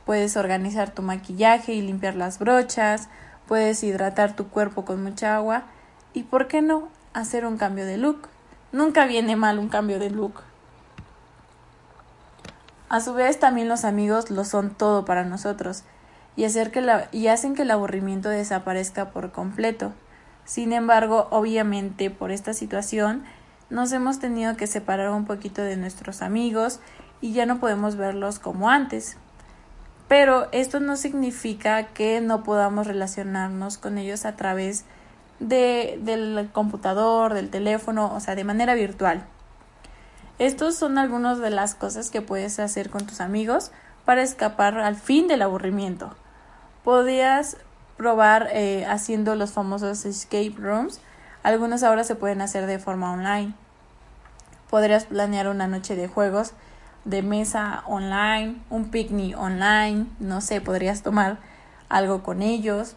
Puedes 0.04 0.36
organizar 0.36 0.90
tu 0.90 1.02
maquillaje 1.02 1.74
y 1.74 1.82
limpiar 1.82 2.14
las 2.14 2.38
brochas. 2.38 3.08
Puedes 3.48 3.82
hidratar 3.82 4.34
tu 4.34 4.48
cuerpo 4.48 4.84
con 4.84 5.02
mucha 5.02 5.36
agua. 5.36 5.64
Y, 6.14 6.22
¿por 6.22 6.48
qué 6.48 6.62
no?, 6.62 6.88
hacer 7.12 7.44
un 7.44 7.58
cambio 7.58 7.84
de 7.84 7.96
look. 7.96 8.28
Nunca 8.72 9.06
viene 9.06 9.36
mal 9.36 9.58
un 9.58 9.68
cambio 9.68 9.98
de 9.98 10.10
look. 10.10 10.42
A 12.88 13.00
su 13.00 13.14
vez 13.14 13.40
también 13.40 13.68
los 13.68 13.84
amigos 13.84 14.30
lo 14.30 14.44
son 14.44 14.70
todo 14.70 15.04
para 15.04 15.24
nosotros 15.24 15.82
y, 16.36 16.44
hacer 16.44 16.70
que 16.70 16.82
la, 16.82 17.08
y 17.10 17.26
hacen 17.26 17.54
que 17.54 17.62
el 17.62 17.70
aburrimiento 17.70 18.28
desaparezca 18.28 19.10
por 19.10 19.32
completo. 19.32 19.92
Sin 20.46 20.72
embargo, 20.72 21.28
obviamente 21.30 22.08
por 22.08 22.30
esta 22.30 22.54
situación 22.54 23.24
nos 23.68 23.92
hemos 23.92 24.18
tenido 24.18 24.56
que 24.56 24.66
separar 24.66 25.10
un 25.10 25.26
poquito 25.26 25.60
de 25.60 25.76
nuestros 25.76 26.22
amigos 26.22 26.80
y 27.20 27.34
ya 27.34 27.44
no 27.44 27.60
podemos 27.60 27.96
verlos 27.96 28.38
como 28.38 28.70
antes. 28.70 29.18
Pero 30.08 30.48
esto 30.52 30.80
no 30.80 30.96
significa 30.96 31.88
que 31.88 32.22
no 32.22 32.42
podamos 32.42 32.86
relacionarnos 32.86 33.76
con 33.76 33.98
ellos 33.98 34.24
a 34.24 34.36
través 34.36 34.84
de 34.86 34.96
de, 35.40 35.98
del 36.00 36.48
computador, 36.52 37.34
del 37.34 37.50
teléfono, 37.50 38.12
o 38.14 38.20
sea, 38.20 38.34
de 38.34 38.44
manera 38.44 38.74
virtual. 38.74 39.24
Estos 40.38 40.76
son 40.76 40.98
algunas 40.98 41.38
de 41.38 41.50
las 41.50 41.74
cosas 41.74 42.10
que 42.10 42.22
puedes 42.22 42.58
hacer 42.58 42.90
con 42.90 43.06
tus 43.06 43.20
amigos 43.20 43.70
para 44.04 44.22
escapar 44.22 44.78
al 44.78 44.96
fin 44.96 45.28
del 45.28 45.42
aburrimiento. 45.42 46.14
Podrías 46.84 47.56
probar 47.96 48.48
eh, 48.52 48.86
haciendo 48.86 49.34
los 49.34 49.52
famosos 49.52 50.04
escape 50.04 50.54
rooms. 50.58 51.00
Algunos 51.42 51.82
ahora 51.82 52.04
se 52.04 52.14
pueden 52.14 52.40
hacer 52.42 52.66
de 52.66 52.78
forma 52.78 53.12
online. 53.12 53.54
Podrías 54.70 55.06
planear 55.06 55.48
una 55.48 55.66
noche 55.68 55.96
de 55.96 56.08
juegos 56.08 56.52
de 57.04 57.22
mesa 57.22 57.84
online, 57.86 58.56
un 58.68 58.90
picnic 58.90 59.38
online, 59.38 60.06
no 60.18 60.40
sé, 60.40 60.60
podrías 60.60 61.02
tomar 61.02 61.38
algo 61.88 62.22
con 62.22 62.42
ellos. 62.42 62.96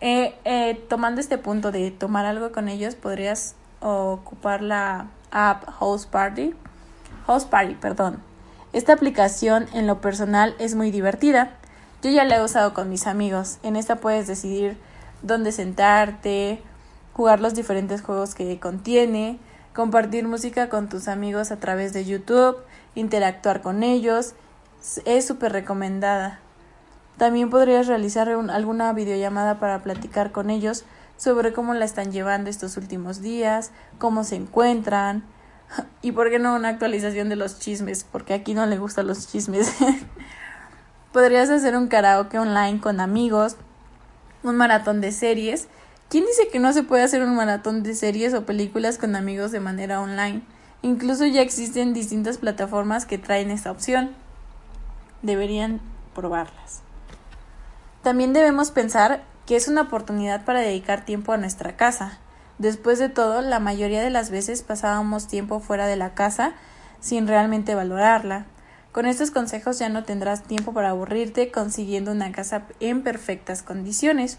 Eh, 0.00 0.34
eh, 0.44 0.74
tomando 0.88 1.20
este 1.20 1.36
punto 1.38 1.70
de 1.70 1.90
tomar 1.90 2.24
algo 2.24 2.50
con 2.50 2.68
ellos, 2.68 2.94
podrías 2.94 3.54
ocupar 3.80 4.62
la 4.62 5.08
app 5.30 5.68
Host 5.78 6.10
Party. 6.10 6.54
Host 7.26 7.50
Party, 7.50 7.74
perdón. 7.74 8.22
Esta 8.72 8.94
aplicación 8.94 9.66
en 9.74 9.86
lo 9.86 10.00
personal 10.00 10.54
es 10.58 10.74
muy 10.74 10.90
divertida. 10.90 11.52
Yo 12.06 12.12
ya 12.12 12.24
la 12.24 12.36
he 12.36 12.44
usado 12.44 12.72
con 12.72 12.88
mis 12.88 13.08
amigos. 13.08 13.58
En 13.64 13.74
esta 13.74 13.96
puedes 13.96 14.28
decidir 14.28 14.76
dónde 15.22 15.50
sentarte, 15.50 16.62
jugar 17.12 17.40
los 17.40 17.56
diferentes 17.56 18.00
juegos 18.00 18.36
que 18.36 18.60
contiene, 18.60 19.40
compartir 19.74 20.28
música 20.28 20.68
con 20.68 20.88
tus 20.88 21.08
amigos 21.08 21.50
a 21.50 21.56
través 21.56 21.92
de 21.92 22.04
YouTube, 22.04 22.58
interactuar 22.94 23.60
con 23.60 23.82
ellos. 23.82 24.34
Es 25.04 25.26
súper 25.26 25.50
recomendada. 25.50 26.38
También 27.16 27.50
podrías 27.50 27.88
realizar 27.88 28.28
alguna 28.28 28.92
videollamada 28.92 29.58
para 29.58 29.82
platicar 29.82 30.30
con 30.30 30.48
ellos 30.48 30.84
sobre 31.16 31.52
cómo 31.52 31.74
la 31.74 31.86
están 31.86 32.12
llevando 32.12 32.50
estos 32.50 32.76
últimos 32.76 33.20
días, 33.20 33.72
cómo 33.98 34.22
se 34.22 34.36
encuentran 34.36 35.24
y 36.02 36.12
por 36.12 36.30
qué 36.30 36.38
no 36.38 36.54
una 36.54 36.68
actualización 36.68 37.28
de 37.28 37.34
los 37.34 37.58
chismes, 37.58 38.04
porque 38.04 38.32
aquí 38.32 38.54
no 38.54 38.64
le 38.64 38.78
gustan 38.78 39.08
los 39.08 39.26
chismes. 39.26 39.74
podrías 41.16 41.48
hacer 41.48 41.74
un 41.78 41.88
karaoke 41.88 42.38
online 42.38 42.78
con 42.78 43.00
amigos, 43.00 43.56
un 44.42 44.54
maratón 44.54 45.00
de 45.00 45.12
series. 45.12 45.66
¿Quién 46.10 46.26
dice 46.26 46.48
que 46.48 46.58
no 46.58 46.74
se 46.74 46.82
puede 46.82 47.04
hacer 47.04 47.22
un 47.22 47.34
maratón 47.34 47.82
de 47.82 47.94
series 47.94 48.34
o 48.34 48.44
películas 48.44 48.98
con 48.98 49.16
amigos 49.16 49.50
de 49.50 49.58
manera 49.58 50.02
online? 50.02 50.42
Incluso 50.82 51.24
ya 51.24 51.40
existen 51.40 51.94
distintas 51.94 52.36
plataformas 52.36 53.06
que 53.06 53.16
traen 53.16 53.50
esta 53.50 53.70
opción. 53.70 54.10
Deberían 55.22 55.80
probarlas. 56.14 56.82
También 58.02 58.34
debemos 58.34 58.70
pensar 58.70 59.24
que 59.46 59.56
es 59.56 59.68
una 59.68 59.80
oportunidad 59.80 60.44
para 60.44 60.60
dedicar 60.60 61.06
tiempo 61.06 61.32
a 61.32 61.38
nuestra 61.38 61.76
casa. 61.76 62.18
Después 62.58 62.98
de 62.98 63.08
todo, 63.08 63.40
la 63.40 63.58
mayoría 63.58 64.02
de 64.02 64.10
las 64.10 64.28
veces 64.28 64.62
pasábamos 64.62 65.28
tiempo 65.28 65.60
fuera 65.60 65.86
de 65.86 65.96
la 65.96 66.12
casa 66.12 66.52
sin 67.00 67.26
realmente 67.26 67.74
valorarla. 67.74 68.44
Con 68.96 69.04
estos 69.04 69.30
consejos 69.30 69.78
ya 69.78 69.90
no 69.90 70.04
tendrás 70.04 70.44
tiempo 70.44 70.72
para 70.72 70.88
aburrirte 70.88 71.50
consiguiendo 71.50 72.12
una 72.12 72.32
casa 72.32 72.62
en 72.80 73.02
perfectas 73.02 73.62
condiciones. 73.62 74.38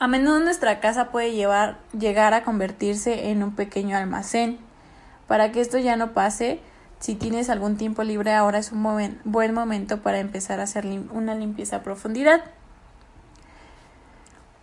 A 0.00 0.08
menudo 0.08 0.40
nuestra 0.40 0.80
casa 0.80 1.12
puede 1.12 1.30
llegar 1.32 2.34
a 2.34 2.42
convertirse 2.42 3.30
en 3.30 3.44
un 3.44 3.54
pequeño 3.54 3.96
almacén. 3.96 4.58
Para 5.28 5.52
que 5.52 5.60
esto 5.60 5.78
ya 5.78 5.94
no 5.94 6.14
pase, 6.14 6.58
si 6.98 7.14
tienes 7.14 7.48
algún 7.48 7.76
tiempo 7.76 8.02
libre 8.02 8.34
ahora 8.34 8.58
es 8.58 8.72
un 8.72 8.82
buen 9.22 9.54
momento 9.54 10.02
para 10.02 10.18
empezar 10.18 10.58
a 10.58 10.64
hacer 10.64 10.84
una 11.12 11.36
limpieza 11.36 11.76
a 11.76 11.82
profundidad. 11.84 12.42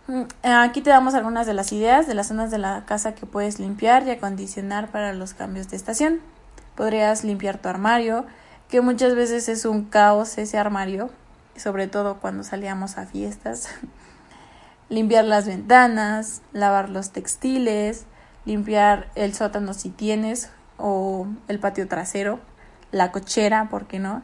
Mm, 0.06 0.24
aquí 0.42 0.82
te 0.82 0.90
damos 0.90 1.14
algunas 1.14 1.46
de 1.46 1.54
las 1.54 1.72
ideas 1.72 2.06
de 2.06 2.12
las 2.12 2.26
zonas 2.26 2.50
de 2.50 2.58
la 2.58 2.84
casa 2.84 3.14
que 3.14 3.24
puedes 3.24 3.58
limpiar 3.58 4.06
y 4.06 4.10
acondicionar 4.10 4.90
para 4.90 5.14
los 5.14 5.32
cambios 5.32 5.70
de 5.70 5.78
estación. 5.78 6.20
Podrías 6.74 7.24
limpiar 7.24 7.56
tu 7.56 7.70
armario, 7.70 8.26
que 8.70 8.80
muchas 8.80 9.16
veces 9.16 9.48
es 9.48 9.64
un 9.64 9.84
caos 9.84 10.38
ese 10.38 10.56
armario, 10.56 11.10
sobre 11.56 11.88
todo 11.88 12.18
cuando 12.20 12.44
salíamos 12.44 12.98
a 12.98 13.06
fiestas. 13.06 13.68
limpiar 14.88 15.24
las 15.24 15.46
ventanas, 15.46 16.42
lavar 16.52 16.88
los 16.88 17.10
textiles, 17.10 18.06
limpiar 18.44 19.10
el 19.14 19.34
sótano 19.34 19.74
si 19.74 19.90
tienes 19.90 20.50
o 20.78 21.26
el 21.48 21.58
patio 21.58 21.88
trasero, 21.88 22.40
la 22.92 23.12
cochera, 23.12 23.68
¿por 23.68 23.86
qué 23.86 23.98
no? 23.98 24.22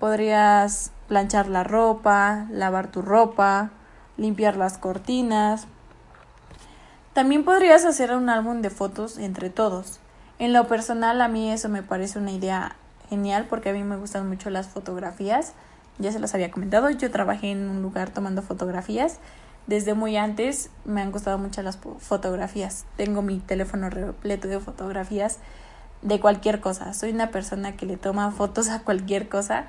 podrías 0.00 0.92
planchar 1.08 1.46
la 1.46 1.62
ropa, 1.62 2.46
lavar 2.50 2.90
tu 2.90 3.02
ropa, 3.02 3.68
limpiar 4.16 4.56
las 4.56 4.78
cortinas. 4.78 5.66
También 7.12 7.44
podrías 7.44 7.84
hacer 7.84 8.14
un 8.14 8.30
álbum 8.30 8.62
de 8.62 8.70
fotos 8.70 9.18
entre 9.18 9.50
todos. 9.50 10.00
En 10.38 10.54
lo 10.54 10.66
personal 10.68 11.20
a 11.20 11.28
mí 11.28 11.52
eso 11.52 11.68
me 11.68 11.82
parece 11.82 12.18
una 12.18 12.30
idea 12.30 12.76
genial 13.12 13.46
porque 13.48 13.68
a 13.68 13.72
mí 13.72 13.82
me 13.82 13.96
gustan 13.96 14.28
mucho 14.28 14.48
las 14.48 14.68
fotografías. 14.68 15.52
Ya 15.98 16.10
se 16.10 16.18
las 16.18 16.34
había 16.34 16.50
comentado, 16.50 16.88
yo 16.88 17.10
trabajé 17.10 17.50
en 17.50 17.68
un 17.68 17.82
lugar 17.82 18.10
tomando 18.10 18.40
fotografías 18.40 19.18
desde 19.66 19.94
muy 19.94 20.16
antes 20.16 20.70
me 20.84 21.02
han 21.02 21.12
gustado 21.12 21.38
mucho 21.38 21.62
las 21.62 21.78
fotografías. 21.98 22.84
Tengo 22.96 23.22
mi 23.22 23.38
teléfono 23.38 23.90
repleto 23.90 24.48
de 24.48 24.58
fotografías 24.58 25.38
de 26.02 26.18
cualquier 26.20 26.60
cosa. 26.60 26.92
Soy 26.94 27.10
una 27.10 27.30
persona 27.30 27.76
que 27.76 27.86
le 27.86 27.96
toma 27.96 28.30
fotos 28.32 28.68
a 28.68 28.80
cualquier 28.80 29.28
cosa 29.28 29.66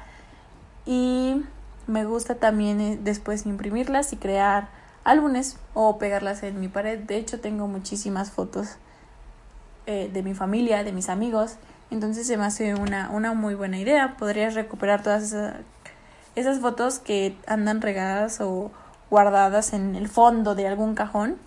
y 0.85 1.43
me 1.85 2.05
gusta 2.05 2.35
también 2.35 2.81
eh, 2.81 2.99
después 3.01 3.45
imprimirlas 3.45 4.13
y 4.13 4.17
crear 4.17 4.69
álbumes 5.03 5.57
o 5.75 5.99
pegarlas 5.99 6.41
en 6.41 6.59
mi 6.59 6.69
pared. 6.69 6.97
De 6.99 7.17
hecho, 7.17 7.39
tengo 7.39 7.67
muchísimas 7.67 8.31
fotos 8.31 8.77
eh, 9.85 10.09
de 10.11 10.23
mi 10.23 10.33
familia, 10.33 10.83
de 10.83 10.91
mis 10.91 11.09
amigos. 11.09 11.57
Entonces 11.93 12.25
se 12.25 12.37
me 12.37 12.45
hace 12.45 12.73
una, 12.73 13.11
una 13.11 13.33
muy 13.33 13.53
buena 13.53 13.77
idea. 13.77 14.15
Podrías 14.17 14.55
recuperar 14.55 15.03
todas 15.03 15.35
esas, 16.35 16.59
fotos 16.59 16.97
que 16.97 17.37
andan 17.45 17.81
regadas 17.83 18.41
o 18.41 18.71
guardadas 19.11 19.73
en 19.73 19.95
el 19.95 20.09
fondo 20.09 20.55
de 20.55 20.67
algún 20.67 20.95
cajón 20.95 21.37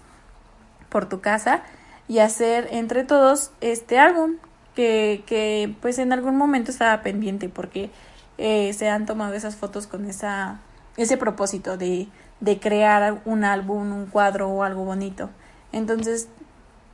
por 0.88 1.08
tu 1.08 1.20
casa 1.20 1.62
y 2.06 2.20
hacer 2.20 2.68
entre 2.70 3.02
todos 3.02 3.50
este 3.60 3.98
álbum 3.98 4.36
que, 4.76 5.24
que 5.26 5.74
pues 5.82 5.98
en 5.98 6.12
algún 6.12 6.36
momento 6.36 6.70
estaba 6.70 7.02
pendiente 7.02 7.48
porque 7.48 7.90
eh, 8.38 8.72
se 8.72 8.88
han 8.88 9.04
tomado 9.04 9.34
esas 9.34 9.56
fotos 9.56 9.88
con 9.88 10.08
esa, 10.08 10.60
ese 10.96 11.16
propósito 11.16 11.76
de, 11.76 12.06
de 12.38 12.60
crear 12.60 13.20
un 13.24 13.42
álbum, 13.42 13.92
un 13.92 14.06
cuadro 14.06 14.48
o 14.48 14.62
algo 14.62 14.84
bonito. 14.84 15.28
Entonces 15.72 16.28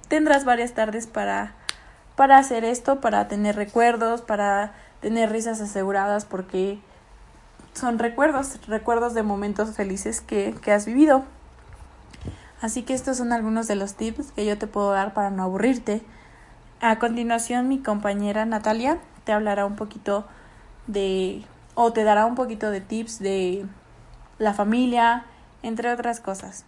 tendrás 0.08 0.46
varias 0.46 0.72
tardes 0.72 1.06
para, 1.06 1.54
para 2.16 2.38
hacer 2.38 2.64
esto, 2.64 3.00
para 3.00 3.28
tener 3.28 3.56
recuerdos, 3.56 4.22
para 4.22 4.74
tener 5.00 5.30
risas 5.30 5.60
aseguradas 5.60 6.24
porque 6.24 6.78
son 7.74 7.98
recuerdos, 7.98 8.58
recuerdos 8.66 9.14
de 9.14 9.22
momentos 9.22 9.74
felices 9.74 10.20
que, 10.20 10.54
que 10.62 10.72
has 10.72 10.86
vivido. 10.86 11.24
Así 12.60 12.82
que 12.82 12.94
estos 12.94 13.16
son 13.16 13.32
algunos 13.32 13.66
de 13.66 13.74
los 13.74 13.94
tips 13.94 14.30
que 14.32 14.46
yo 14.46 14.56
te 14.56 14.66
puedo 14.66 14.92
dar 14.92 15.14
para 15.14 15.30
no 15.30 15.42
aburrirte. 15.42 16.02
A 16.80 16.98
continuación 16.98 17.68
mi 17.68 17.80
compañera 17.80 18.44
Natalia 18.44 18.98
te 19.24 19.32
hablará 19.32 19.66
un 19.66 19.76
poquito 19.76 20.26
de 20.86 21.44
o 21.74 21.92
te 21.92 22.04
dará 22.04 22.26
un 22.26 22.34
poquito 22.34 22.70
de 22.70 22.80
tips 22.80 23.18
de 23.18 23.66
la 24.38 24.54
familia, 24.54 25.24
entre 25.62 25.90
otras 25.90 26.20
cosas. 26.20 26.64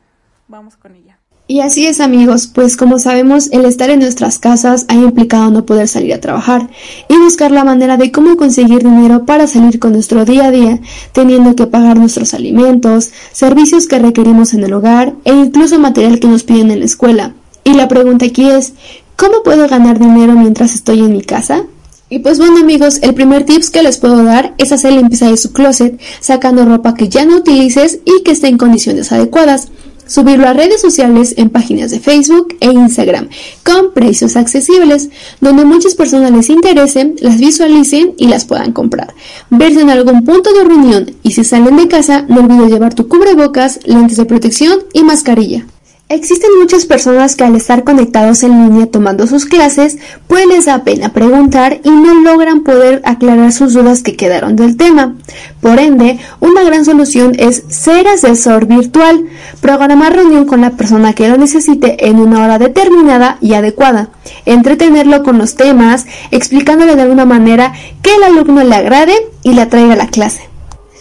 Vamos 0.48 0.76
con 0.76 0.94
ella. 0.94 1.18
Y 1.46 1.60
así 1.60 1.86
es 1.86 2.00
amigos, 2.00 2.46
pues 2.46 2.78
como 2.78 2.98
sabemos 2.98 3.50
el 3.52 3.66
estar 3.66 3.90
en 3.90 4.00
nuestras 4.00 4.38
casas 4.38 4.86
ha 4.88 4.94
implicado 4.94 5.50
no 5.50 5.66
poder 5.66 5.88
salir 5.88 6.14
a 6.14 6.20
trabajar 6.20 6.70
y 7.06 7.18
buscar 7.18 7.50
la 7.50 7.64
manera 7.64 7.98
de 7.98 8.10
cómo 8.10 8.38
conseguir 8.38 8.78
dinero 8.78 9.26
para 9.26 9.46
salir 9.46 9.78
con 9.78 9.92
nuestro 9.92 10.24
día 10.24 10.46
a 10.46 10.50
día, 10.50 10.80
teniendo 11.12 11.54
que 11.54 11.66
pagar 11.66 11.98
nuestros 11.98 12.32
alimentos, 12.32 13.10
servicios 13.32 13.86
que 13.86 13.98
requerimos 13.98 14.54
en 14.54 14.64
el 14.64 14.72
hogar 14.72 15.16
e 15.26 15.34
incluso 15.34 15.78
material 15.78 16.18
que 16.18 16.28
nos 16.28 16.44
piden 16.44 16.70
en 16.70 16.78
la 16.78 16.86
escuela. 16.86 17.34
Y 17.62 17.74
la 17.74 17.88
pregunta 17.88 18.24
aquí 18.24 18.48
es, 18.48 18.72
¿cómo 19.16 19.42
puedo 19.42 19.68
ganar 19.68 19.98
dinero 19.98 20.32
mientras 20.32 20.74
estoy 20.74 21.00
en 21.00 21.12
mi 21.12 21.20
casa? 21.20 21.66
Y 22.08 22.20
pues 22.20 22.38
bueno 22.38 22.58
amigos, 22.58 23.00
el 23.02 23.12
primer 23.12 23.44
tips 23.44 23.68
que 23.68 23.82
les 23.82 23.98
puedo 23.98 24.24
dar 24.24 24.54
es 24.56 24.72
hacer 24.72 24.94
limpieza 24.94 25.28
de 25.28 25.36
su 25.36 25.52
closet, 25.52 26.00
sacando 26.20 26.64
ropa 26.64 26.94
que 26.94 27.10
ya 27.10 27.26
no 27.26 27.36
utilices 27.36 27.98
y 28.06 28.22
que 28.22 28.30
esté 28.30 28.48
en 28.48 28.56
condiciones 28.56 29.12
adecuadas 29.12 29.68
subirlo 30.06 30.48
a 30.48 30.52
redes 30.52 30.80
sociales 30.80 31.34
en 31.36 31.50
páginas 31.50 31.90
de 31.90 32.00
Facebook 32.00 32.56
e 32.60 32.72
Instagram 32.72 33.28
con 33.62 33.92
precios 33.92 34.36
accesibles, 34.36 35.10
donde 35.40 35.64
muchas 35.64 35.94
personas 35.94 36.30
les 36.30 36.50
interesen, 36.50 37.16
las 37.20 37.38
visualicen 37.38 38.14
y 38.18 38.28
las 38.28 38.44
puedan 38.44 38.72
comprar. 38.72 39.14
Verse 39.50 39.80
en 39.80 39.90
algún 39.90 40.24
punto 40.24 40.52
de 40.52 40.64
reunión 40.64 41.14
y 41.22 41.32
si 41.32 41.44
salen 41.44 41.76
de 41.76 41.88
casa, 41.88 42.24
no 42.28 42.40
olvides 42.40 42.70
llevar 42.70 42.94
tu 42.94 43.08
cubrebocas, 43.08 43.80
lentes 43.84 44.16
de 44.16 44.24
protección 44.24 44.80
y 44.92 45.02
mascarilla. 45.02 45.66
Existen 46.14 46.60
muchas 46.60 46.86
personas 46.86 47.34
que 47.34 47.42
al 47.42 47.56
estar 47.56 47.82
conectados 47.82 48.44
en 48.44 48.52
línea 48.52 48.86
tomando 48.86 49.26
sus 49.26 49.46
clases, 49.46 49.98
pues 50.28 50.46
les 50.46 50.66
da 50.66 50.84
pena 50.84 51.12
preguntar 51.12 51.80
y 51.82 51.90
no 51.90 52.14
logran 52.20 52.60
poder 52.60 53.02
aclarar 53.04 53.52
sus 53.52 53.72
dudas 53.72 54.04
que 54.04 54.14
quedaron 54.14 54.54
del 54.54 54.76
tema. 54.76 55.16
Por 55.60 55.80
ende, 55.80 56.20
una 56.38 56.62
gran 56.62 56.84
solución 56.84 57.34
es 57.36 57.64
ser 57.68 58.06
asesor 58.06 58.66
virtual, 58.66 59.24
programar 59.60 60.14
reunión 60.14 60.44
con 60.46 60.60
la 60.60 60.70
persona 60.70 61.14
que 61.14 61.28
lo 61.28 61.36
necesite 61.36 62.08
en 62.08 62.20
una 62.20 62.44
hora 62.44 62.60
determinada 62.60 63.36
y 63.40 63.54
adecuada, 63.54 64.10
entretenerlo 64.46 65.24
con 65.24 65.36
los 65.36 65.56
temas, 65.56 66.06
explicándole 66.30 66.94
de 66.94 67.02
alguna 67.02 67.24
manera 67.24 67.72
que 68.02 68.14
el 68.14 68.22
alumno 68.22 68.62
le 68.62 68.76
agrade 68.76 69.14
y 69.42 69.54
le 69.54 69.62
atraiga 69.62 69.94
a 69.94 69.96
la 69.96 70.06
clase. 70.06 70.42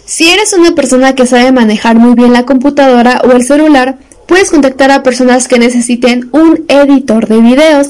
Si 0.06 0.28
eres 0.28 0.52
una 0.54 0.74
persona 0.74 1.14
que 1.14 1.24
sabe 1.24 1.52
manejar 1.52 2.00
muy 2.00 2.16
bien 2.16 2.32
la 2.32 2.44
computadora 2.44 3.22
o 3.24 3.30
el 3.30 3.44
celular, 3.44 3.96
Puedes 4.26 4.50
contactar 4.50 4.90
a 4.90 5.02
personas 5.02 5.48
que 5.48 5.58
necesiten 5.58 6.28
un 6.32 6.64
editor 6.68 7.28
de 7.28 7.38
videos 7.40 7.88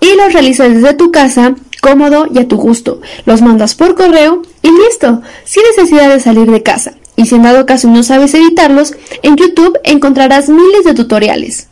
y 0.00 0.16
los 0.16 0.32
realizas 0.32 0.72
desde 0.72 0.94
tu 0.94 1.12
casa 1.12 1.54
cómodo 1.80 2.26
y 2.32 2.38
a 2.38 2.48
tu 2.48 2.56
gusto. 2.56 3.00
Los 3.26 3.42
mandas 3.42 3.74
por 3.74 3.94
correo 3.94 4.42
y 4.62 4.70
listo, 4.70 5.22
sin 5.44 5.62
necesidad 5.64 6.12
de 6.12 6.20
salir 6.20 6.50
de 6.50 6.62
casa. 6.62 6.94
Y 7.14 7.26
si 7.26 7.36
en 7.36 7.42
dado 7.42 7.64
caso 7.64 7.88
no 7.88 8.02
sabes 8.02 8.34
editarlos, 8.34 8.94
en 9.22 9.36
YouTube 9.36 9.78
encontrarás 9.84 10.48
miles 10.48 10.84
de 10.84 10.94
tutoriales. 10.94 11.68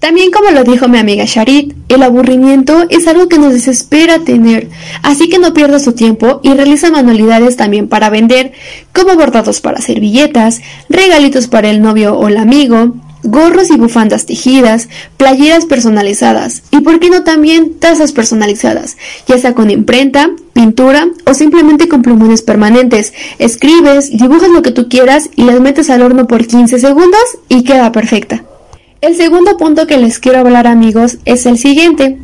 También 0.00 0.30
como 0.30 0.50
lo 0.50 0.64
dijo 0.64 0.88
mi 0.88 0.96
amiga 0.96 1.24
Sharit, 1.26 1.74
el 1.90 2.02
aburrimiento 2.02 2.86
es 2.88 3.06
algo 3.06 3.28
que 3.28 3.38
nos 3.38 3.52
desespera 3.52 4.18
tener, 4.20 4.70
así 5.02 5.28
que 5.28 5.38
no 5.38 5.52
pierdas 5.52 5.84
tu 5.84 5.92
tiempo 5.92 6.40
y 6.42 6.54
realiza 6.54 6.90
manualidades 6.90 7.56
también 7.56 7.86
para 7.86 8.08
vender, 8.08 8.52
como 8.94 9.14
bordados 9.14 9.60
para 9.60 9.82
servilletas, 9.82 10.62
regalitos 10.88 11.48
para 11.48 11.68
el 11.68 11.82
novio 11.82 12.14
o 12.14 12.28
el 12.28 12.38
amigo, 12.38 12.94
gorros 13.22 13.70
y 13.70 13.76
bufandas 13.76 14.26
tejidas, 14.26 14.88
playeras 15.16 15.66
personalizadas 15.66 16.62
y 16.70 16.80
por 16.80 17.00
qué 17.00 17.10
no 17.10 17.22
también 17.22 17.74
tazas 17.78 18.12
personalizadas, 18.12 18.96
ya 19.26 19.38
sea 19.38 19.54
con 19.54 19.70
imprenta, 19.70 20.30
pintura 20.52 21.08
o 21.26 21.34
simplemente 21.34 21.88
con 21.88 22.02
plumones 22.02 22.42
permanentes. 22.42 23.12
Escribes, 23.38 24.10
dibujas 24.10 24.50
lo 24.50 24.62
que 24.62 24.72
tú 24.72 24.88
quieras 24.88 25.30
y 25.36 25.44
las 25.44 25.60
metes 25.60 25.90
al 25.90 26.02
horno 26.02 26.26
por 26.26 26.46
15 26.46 26.78
segundos 26.78 27.20
y 27.48 27.64
queda 27.64 27.92
perfecta. 27.92 28.44
El 29.00 29.16
segundo 29.16 29.56
punto 29.56 29.86
que 29.86 29.96
les 29.96 30.18
quiero 30.18 30.40
hablar 30.40 30.66
amigos 30.66 31.18
es 31.24 31.46
el 31.46 31.56
siguiente. 31.56 32.18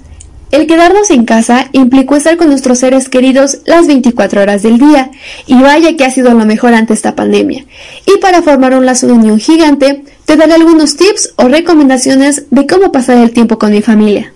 El 0.53 0.67
quedarnos 0.69 1.11
en 1.11 1.25
casa 1.25 1.69
implicó 1.73 2.15
estar 2.17 2.37
con 2.37 2.49
nuestros 2.49 2.79
seres 2.79 3.09
queridos 3.09 3.59
las 3.67 3.89
24 3.89 4.43
horas 4.43 4.63
del 4.63 4.79
día, 4.79 5.11
y 5.47 5.55
vaya 5.61 5.97
que 5.97 6.05
ha 6.05 6.11
sido 6.11 6.33
lo 6.35 6.47
mejor 6.47 6.73
ante 6.73 6.95
esta 6.95 7.17
pandemia. 7.17 7.65
Y 8.07 8.19
para 8.21 8.43
formar 8.43 8.75
un 8.75 8.87
lazo 8.87 9.09
de 9.09 9.15
unión 9.15 9.41
gigante, 9.41 10.05
te 10.25 10.37
daré 10.37 10.55
algunos 10.55 10.97
tips 10.97 11.35
o 11.37 11.49
recomendaciones 11.49 12.45
de 12.51 12.67
cómo 12.67 12.93
pasar 12.93 13.19
el 13.19 13.33
tiempo 13.33 13.59
con 13.59 13.73
mi 13.73 13.83
familia. 13.83 14.33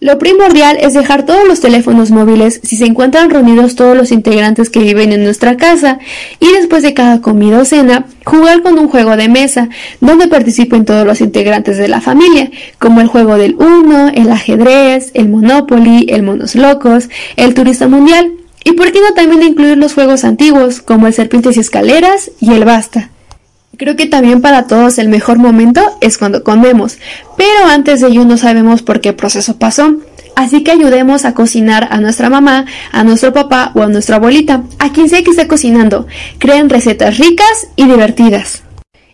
Lo 0.00 0.16
primordial 0.16 0.78
es 0.80 0.94
dejar 0.94 1.26
todos 1.26 1.46
los 1.48 1.58
teléfonos 1.58 2.12
móviles 2.12 2.60
si 2.62 2.76
se 2.76 2.86
encuentran 2.86 3.30
reunidos 3.30 3.74
todos 3.74 3.96
los 3.96 4.12
integrantes 4.12 4.70
que 4.70 4.78
viven 4.78 5.10
en 5.10 5.24
nuestra 5.24 5.56
casa 5.56 5.98
y 6.38 6.46
después 6.52 6.84
de 6.84 6.94
cada 6.94 7.20
comida 7.20 7.58
o 7.58 7.64
cena 7.64 8.06
jugar 8.24 8.62
con 8.62 8.78
un 8.78 8.86
juego 8.86 9.16
de 9.16 9.28
mesa 9.28 9.68
donde 10.00 10.28
participen 10.28 10.84
todos 10.84 11.04
los 11.04 11.20
integrantes 11.20 11.78
de 11.78 11.88
la 11.88 12.00
familia, 12.00 12.52
como 12.78 13.00
el 13.00 13.08
juego 13.08 13.38
del 13.38 13.56
uno, 13.56 14.08
el 14.14 14.30
ajedrez, 14.30 15.10
el 15.14 15.28
Monopoly, 15.28 16.06
el 16.10 16.22
Monos 16.22 16.54
Locos, 16.54 17.08
el 17.34 17.54
Turista 17.54 17.88
Mundial 17.88 18.34
y 18.62 18.72
por 18.72 18.92
qué 18.92 19.00
no 19.00 19.14
también 19.14 19.42
incluir 19.42 19.78
los 19.78 19.94
juegos 19.94 20.22
antiguos 20.22 20.80
como 20.80 21.08
el 21.08 21.12
Serpientes 21.12 21.56
y 21.56 21.60
Escaleras 21.60 22.30
y 22.38 22.52
el 22.52 22.64
Basta. 22.64 23.10
Creo 23.78 23.94
que 23.94 24.06
también 24.06 24.40
para 24.40 24.66
todos 24.66 24.98
el 24.98 25.08
mejor 25.08 25.38
momento 25.38 25.80
es 26.00 26.18
cuando 26.18 26.42
comemos, 26.42 26.98
pero 27.36 27.66
antes 27.70 28.00
de 28.00 28.08
ello 28.08 28.24
no 28.24 28.36
sabemos 28.36 28.82
por 28.82 29.00
qué 29.00 29.12
proceso 29.12 29.56
pasó. 29.56 29.98
Así 30.34 30.64
que 30.64 30.72
ayudemos 30.72 31.24
a 31.24 31.32
cocinar 31.32 31.86
a 31.92 32.00
nuestra 32.00 32.28
mamá, 32.28 32.66
a 32.90 33.04
nuestro 33.04 33.32
papá 33.32 33.70
o 33.76 33.82
a 33.82 33.86
nuestra 33.86 34.16
abuelita, 34.16 34.64
a 34.80 34.90
quien 34.90 35.08
sea 35.08 35.22
que 35.22 35.30
esté 35.30 35.46
cocinando. 35.46 36.08
Creen 36.38 36.70
recetas 36.70 37.18
ricas 37.18 37.68
y 37.76 37.84
divertidas. 37.84 38.64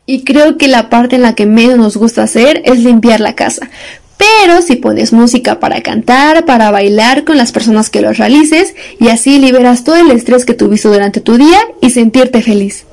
Y 0.06 0.24
creo 0.24 0.56
que 0.56 0.68
la 0.68 0.88
parte 0.88 1.16
en 1.16 1.22
la 1.22 1.34
que 1.34 1.44
menos 1.44 1.76
nos 1.76 1.96
gusta 1.98 2.22
hacer 2.22 2.62
es 2.64 2.78
limpiar 2.78 3.20
la 3.20 3.34
casa. 3.34 3.68
Pero 4.16 4.62
si 4.62 4.76
pones 4.76 5.12
música 5.12 5.60
para 5.60 5.82
cantar, 5.82 6.46
para 6.46 6.70
bailar 6.70 7.24
con 7.24 7.36
las 7.36 7.52
personas 7.52 7.90
que 7.90 8.00
lo 8.00 8.14
realices, 8.14 8.74
y 8.98 9.08
así 9.08 9.38
liberas 9.38 9.84
todo 9.84 9.96
el 9.96 10.10
estrés 10.10 10.46
que 10.46 10.54
tuviste 10.54 10.88
durante 10.88 11.20
tu 11.20 11.36
día 11.36 11.60
y 11.82 11.90
sentirte 11.90 12.40
feliz. 12.40 12.86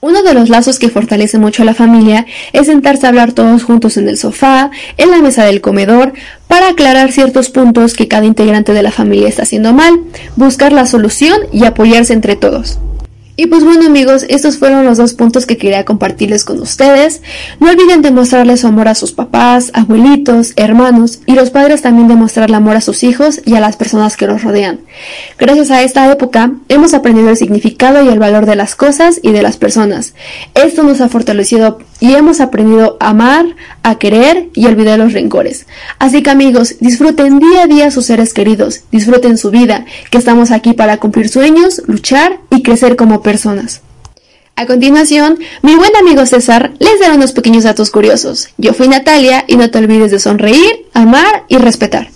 Uno 0.00 0.22
de 0.22 0.32
los 0.32 0.48
lazos 0.48 0.78
que 0.78 0.90
fortalece 0.90 1.38
mucho 1.38 1.62
a 1.62 1.66
la 1.66 1.74
familia 1.74 2.24
es 2.52 2.66
sentarse 2.66 3.04
a 3.04 3.08
hablar 3.08 3.32
todos 3.32 3.64
juntos 3.64 3.96
en 3.96 4.08
el 4.08 4.16
sofá, 4.16 4.70
en 4.96 5.10
la 5.10 5.20
mesa 5.20 5.44
del 5.44 5.60
comedor, 5.60 6.12
para 6.46 6.68
aclarar 6.68 7.10
ciertos 7.10 7.50
puntos 7.50 7.94
que 7.94 8.06
cada 8.06 8.24
integrante 8.24 8.72
de 8.72 8.84
la 8.84 8.92
familia 8.92 9.26
está 9.26 9.42
haciendo 9.42 9.72
mal, 9.72 9.98
buscar 10.36 10.72
la 10.72 10.86
solución 10.86 11.40
y 11.52 11.64
apoyarse 11.64 12.12
entre 12.12 12.36
todos. 12.36 12.78
Y 13.40 13.46
pues 13.46 13.62
bueno 13.62 13.86
amigos, 13.86 14.26
estos 14.28 14.58
fueron 14.58 14.84
los 14.84 14.98
dos 14.98 15.14
puntos 15.14 15.46
que 15.46 15.56
quería 15.56 15.84
compartirles 15.84 16.44
con 16.44 16.58
ustedes. 16.58 17.22
No 17.60 17.70
olviden 17.70 18.02
demostrarles 18.02 18.62
su 18.62 18.66
amor 18.66 18.88
a 18.88 18.96
sus 18.96 19.12
papás, 19.12 19.70
abuelitos, 19.74 20.54
hermanos 20.56 21.20
y 21.24 21.34
los 21.34 21.50
padres 21.50 21.82
también 21.82 22.08
demostrarle 22.08 22.56
amor 22.56 22.74
a 22.74 22.80
sus 22.80 23.04
hijos 23.04 23.40
y 23.44 23.54
a 23.54 23.60
las 23.60 23.76
personas 23.76 24.16
que 24.16 24.26
los 24.26 24.42
rodean. 24.42 24.80
Gracias 25.38 25.70
a 25.70 25.84
esta 25.84 26.10
época 26.10 26.50
hemos 26.68 26.94
aprendido 26.94 27.30
el 27.30 27.36
significado 27.36 28.02
y 28.02 28.08
el 28.08 28.18
valor 28.18 28.44
de 28.44 28.56
las 28.56 28.74
cosas 28.74 29.20
y 29.22 29.30
de 29.30 29.42
las 29.42 29.56
personas. 29.56 30.14
Esto 30.54 30.82
nos 30.82 31.00
ha 31.00 31.08
fortalecido 31.08 31.78
y 32.00 32.14
hemos 32.14 32.40
aprendido 32.40 32.96
a 32.98 33.10
amar, 33.10 33.46
a 33.84 33.98
querer 33.98 34.48
y 34.54 34.66
olvidar 34.66 34.98
los 34.98 35.12
rencores. 35.12 35.66
Así 36.00 36.24
que 36.24 36.30
amigos, 36.30 36.74
disfruten 36.80 37.38
día 37.38 37.62
a 37.62 37.66
día 37.68 37.92
sus 37.92 38.06
seres 38.06 38.34
queridos, 38.34 38.82
disfruten 38.90 39.38
su 39.38 39.52
vida, 39.52 39.84
que 40.10 40.18
estamos 40.18 40.50
aquí 40.50 40.72
para 40.72 40.96
cumplir 40.96 41.28
sueños, 41.28 41.82
luchar 41.86 42.40
y 42.50 42.62
crecer 42.62 42.96
como 42.96 43.22
personas. 43.22 43.27
A 44.56 44.64
continuación, 44.66 45.38
mi 45.62 45.76
buen 45.76 45.94
amigo 45.96 46.24
César 46.24 46.72
les 46.78 46.98
dará 46.98 47.14
unos 47.14 47.32
pequeños 47.32 47.64
datos 47.64 47.90
curiosos. 47.90 48.48
Yo 48.56 48.72
fui 48.72 48.88
Natalia 48.88 49.44
y 49.46 49.56
no 49.56 49.70
te 49.70 49.76
olvides 49.76 50.10
de 50.10 50.18
sonreír, 50.18 50.86
amar 50.94 51.44
y 51.48 51.58
respetar. 51.58 52.08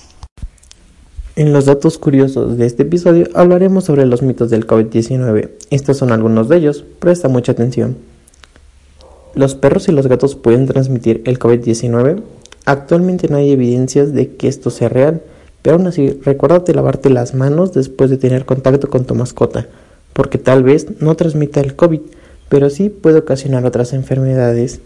En 1.36 1.52
los 1.52 1.66
datos 1.66 1.98
curiosos 1.98 2.56
de 2.56 2.64
este 2.64 2.84
episodio 2.84 3.28
hablaremos 3.34 3.84
sobre 3.84 4.06
los 4.06 4.22
mitos 4.22 4.48
del 4.48 4.66
COVID-19. 4.66 5.50
Estos 5.68 5.98
son 5.98 6.12
algunos 6.12 6.48
de 6.48 6.56
ellos, 6.56 6.82
presta 6.98 7.28
mucha 7.28 7.52
atención. 7.52 7.98
¿Los 9.34 9.54
perros 9.54 9.88
y 9.88 9.92
los 9.92 10.06
gatos 10.06 10.34
pueden 10.34 10.66
transmitir 10.66 11.20
el 11.26 11.38
COVID-19? 11.38 12.22
Actualmente 12.64 13.28
no 13.28 13.36
hay 13.36 13.50
evidencias 13.50 14.14
de 14.14 14.34
que 14.36 14.48
esto 14.48 14.70
sea 14.70 14.88
real, 14.88 15.20
pero 15.60 15.76
aún 15.76 15.86
así 15.86 16.18
recuérdate 16.24 16.72
lavarte 16.72 17.10
las 17.10 17.34
manos 17.34 17.74
después 17.74 18.08
de 18.08 18.16
tener 18.16 18.46
contacto 18.46 18.88
con 18.88 19.04
tu 19.04 19.14
mascota 19.14 19.68
porque 20.12 20.38
tal 20.38 20.62
vez 20.62 20.86
no 21.00 21.14
transmita 21.14 21.60
el 21.60 21.74
COVID, 21.74 22.00
pero 22.48 22.70
sí 22.70 22.88
puede 22.88 23.20
ocasionar 23.20 23.64
otras 23.64 23.92
enfermedades. 23.92 24.80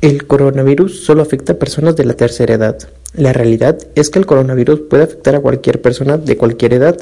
El 0.00 0.26
coronavirus 0.26 1.04
solo 1.04 1.22
afecta 1.22 1.52
a 1.52 1.58
personas 1.58 1.94
de 1.96 2.04
la 2.04 2.14
tercera 2.14 2.54
edad. 2.54 2.78
La 3.14 3.32
realidad 3.32 3.78
es 3.94 4.10
que 4.10 4.18
el 4.18 4.26
coronavirus 4.26 4.80
puede 4.80 5.04
afectar 5.04 5.36
a 5.36 5.40
cualquier 5.40 5.80
persona 5.80 6.18
de 6.18 6.36
cualquier 6.36 6.72
edad, 6.74 6.96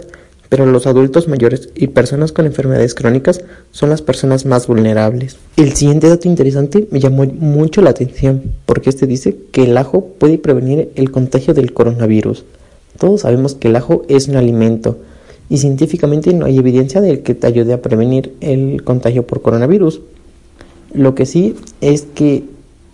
pero 0.50 0.66
los 0.66 0.86
adultos 0.86 1.28
mayores 1.28 1.70
y 1.74 1.86
personas 1.86 2.32
con 2.32 2.44
enfermedades 2.44 2.94
crónicas 2.94 3.40
son 3.70 3.88
las 3.88 4.02
personas 4.02 4.44
más 4.44 4.66
vulnerables. 4.66 5.38
El 5.56 5.74
siguiente 5.74 6.08
dato 6.08 6.28
interesante 6.28 6.88
me 6.90 7.00
llamó 7.00 7.24
mucho 7.24 7.80
la 7.80 7.90
atención, 7.90 8.42
porque 8.66 8.90
este 8.90 9.06
dice 9.06 9.36
que 9.52 9.62
el 9.62 9.78
ajo 9.78 10.04
puede 10.18 10.38
prevenir 10.38 10.90
el 10.96 11.12
contagio 11.12 11.54
del 11.54 11.72
coronavirus. 11.72 12.44
Todos 12.98 13.22
sabemos 13.22 13.54
que 13.54 13.68
el 13.68 13.76
ajo 13.76 14.02
es 14.08 14.26
un 14.26 14.36
alimento, 14.36 14.98
y 15.50 15.58
científicamente 15.58 16.32
no 16.32 16.46
hay 16.46 16.58
evidencia 16.58 17.00
de 17.00 17.20
que 17.20 17.34
te 17.34 17.46
ayude 17.48 17.74
a 17.74 17.82
prevenir 17.82 18.34
el 18.40 18.84
contagio 18.84 19.26
por 19.26 19.42
coronavirus. 19.42 20.00
Lo 20.94 21.14
que 21.16 21.26
sí 21.26 21.56
es 21.80 22.02
que 22.14 22.44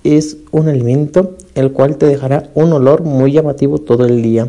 es 0.05 0.39
un 0.53 0.69
alimento 0.69 1.37
el 1.55 1.73
cual 1.73 1.97
te 1.97 2.07
dejará 2.07 2.49
un 2.55 2.73
olor 2.73 3.03
muy 3.03 3.31
llamativo 3.31 3.79
todo 3.79 4.07
el 4.07 4.23
día. 4.23 4.49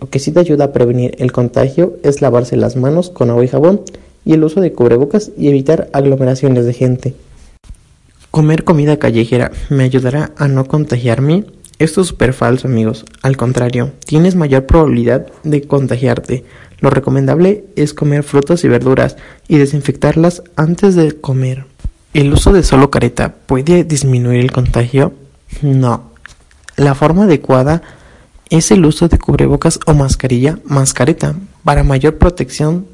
Lo 0.00 0.08
que 0.08 0.18
sí 0.18 0.32
te 0.32 0.40
ayuda 0.40 0.64
a 0.64 0.72
prevenir 0.72 1.14
el 1.18 1.32
contagio 1.32 1.96
es 2.02 2.22
lavarse 2.22 2.56
las 2.56 2.76
manos 2.76 3.10
con 3.10 3.28
agua 3.28 3.44
y 3.44 3.48
jabón 3.48 3.82
y 4.24 4.32
el 4.32 4.42
uso 4.42 4.62
de 4.62 4.72
cubrebocas 4.72 5.30
y 5.36 5.48
evitar 5.48 5.90
aglomeraciones 5.92 6.64
de 6.64 6.72
gente. 6.72 7.14
¿Comer 8.30 8.64
comida 8.64 8.96
callejera 8.96 9.52
me 9.68 9.84
ayudará 9.84 10.32
a 10.36 10.48
no 10.48 10.66
contagiarme? 10.66 11.44
Esto 11.78 12.00
es 12.00 12.06
súper 12.06 12.32
falso 12.32 12.68
amigos, 12.68 13.04
al 13.22 13.36
contrario, 13.36 13.90
tienes 14.06 14.36
mayor 14.36 14.64
probabilidad 14.64 15.26
de 15.42 15.62
contagiarte 15.62 16.44
lo 16.84 16.90
recomendable 16.90 17.64
es 17.76 17.94
comer 17.94 18.22
frutas 18.24 18.62
y 18.62 18.68
verduras 18.68 19.16
y 19.48 19.56
desinfectarlas 19.56 20.42
antes 20.54 20.94
de 20.94 21.18
comer. 21.18 21.64
¿El 22.12 22.30
uso 22.30 22.52
de 22.52 22.62
solo 22.62 22.90
careta 22.90 23.34
puede 23.46 23.84
disminuir 23.84 24.40
el 24.40 24.52
contagio? 24.52 25.14
No. 25.62 26.10
La 26.76 26.94
forma 26.94 27.24
adecuada 27.24 27.80
es 28.50 28.70
el 28.70 28.84
uso 28.84 29.08
de 29.08 29.18
cubrebocas 29.18 29.80
o 29.86 29.94
mascarilla 29.94 30.58
más 30.66 30.92
careta 30.92 31.34
para 31.64 31.84
mayor 31.84 32.18
protección. 32.18 32.86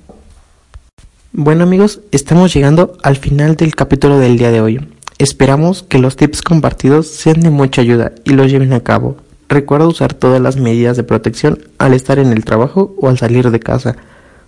Bueno 1.33 1.65
amigos, 1.65 2.01
estamos 2.13 2.55
llegando 2.55 2.97
al 3.03 3.17
final 3.17 3.57
del 3.57 3.75
capítulo 3.75 4.21
del 4.21 4.39
día 4.39 4.53
de 4.53 4.61
hoy. 4.61 4.89
Esperamos 5.19 5.83
que 5.83 5.99
los 5.99 6.15
tips 6.15 6.43
compartidos 6.43 7.09
sean 7.09 7.41
de 7.41 7.51
mucha 7.51 7.83
ayuda 7.83 8.13
y 8.23 8.35
los 8.35 8.53
lleven 8.53 8.73
a 8.73 8.85
cabo. 8.85 9.17
Recuerda 9.51 9.89
usar 9.89 10.15
todas 10.15 10.41
las 10.41 10.57
medidas 10.59 10.97
de 10.97 11.03
protección 11.03 11.59
al 11.79 11.93
estar 11.93 12.21
en 12.21 12.33
el 12.33 12.45
trabajo 12.45 12.95
o 12.99 13.09
al 13.09 13.19
salir 13.19 13.51
de 13.51 13.59
casa. 13.59 13.97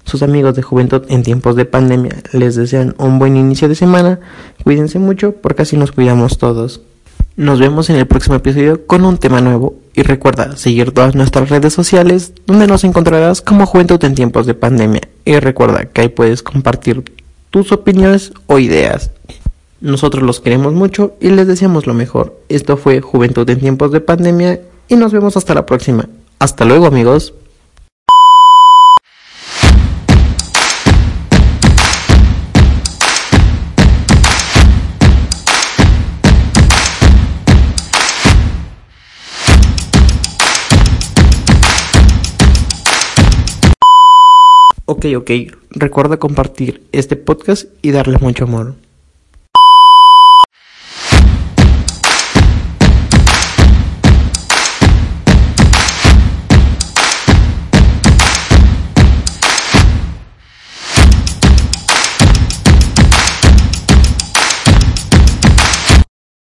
Sus 0.04 0.22
amigos 0.22 0.54
de 0.54 0.62
juventud 0.62 1.02
en 1.08 1.24
tiempos 1.24 1.56
de 1.56 1.64
pandemia 1.64 2.22
les 2.32 2.54
desean 2.54 2.94
un 2.98 3.18
buen 3.18 3.36
inicio 3.36 3.68
de 3.68 3.74
semana. 3.74 4.20
Cuídense 4.62 5.00
mucho 5.00 5.32
porque 5.32 5.62
así 5.62 5.76
nos 5.76 5.90
cuidamos 5.90 6.38
todos. 6.38 6.82
Nos 7.34 7.58
vemos 7.58 7.90
en 7.90 7.96
el 7.96 8.06
próximo 8.06 8.36
episodio 8.36 8.86
con 8.86 9.04
un 9.04 9.18
tema 9.18 9.40
nuevo 9.40 9.74
y 9.92 10.02
recuerda 10.02 10.56
seguir 10.56 10.92
todas 10.92 11.16
nuestras 11.16 11.48
redes 11.48 11.72
sociales 11.72 12.32
donde 12.46 12.68
nos 12.68 12.84
encontrarás 12.84 13.42
como 13.42 13.66
Juventud 13.66 14.02
en 14.04 14.14
tiempos 14.14 14.46
de 14.46 14.54
pandemia 14.54 15.00
y 15.24 15.36
recuerda 15.40 15.86
que 15.86 16.02
ahí 16.02 16.08
puedes 16.10 16.44
compartir 16.44 17.02
tus 17.50 17.72
opiniones 17.72 18.32
o 18.46 18.60
ideas. 18.60 19.10
Nosotros 19.80 20.22
los 20.22 20.38
queremos 20.38 20.74
mucho 20.74 21.14
y 21.20 21.30
les 21.30 21.48
deseamos 21.48 21.88
lo 21.88 21.94
mejor. 21.94 22.38
Esto 22.48 22.76
fue 22.76 23.00
Juventud 23.00 23.50
en 23.50 23.58
tiempos 23.58 23.90
de 23.90 24.00
pandemia 24.00 24.60
y 24.88 24.97
nos 24.97 25.12
vemos 25.12 25.37
hasta 25.37 25.55
la 25.55 25.66
próxima. 25.66 26.09
Hasta 26.38 26.64
luego 26.64 26.87
amigos. 26.87 27.35
Ok, 44.85 45.07
ok, 45.16 45.31
recuerda 45.71 46.18
compartir 46.18 46.87
este 46.92 47.16
podcast 47.16 47.64
y 47.83 47.92
darle 47.92 48.18
mucho 48.18 48.45
amor. 48.45 48.75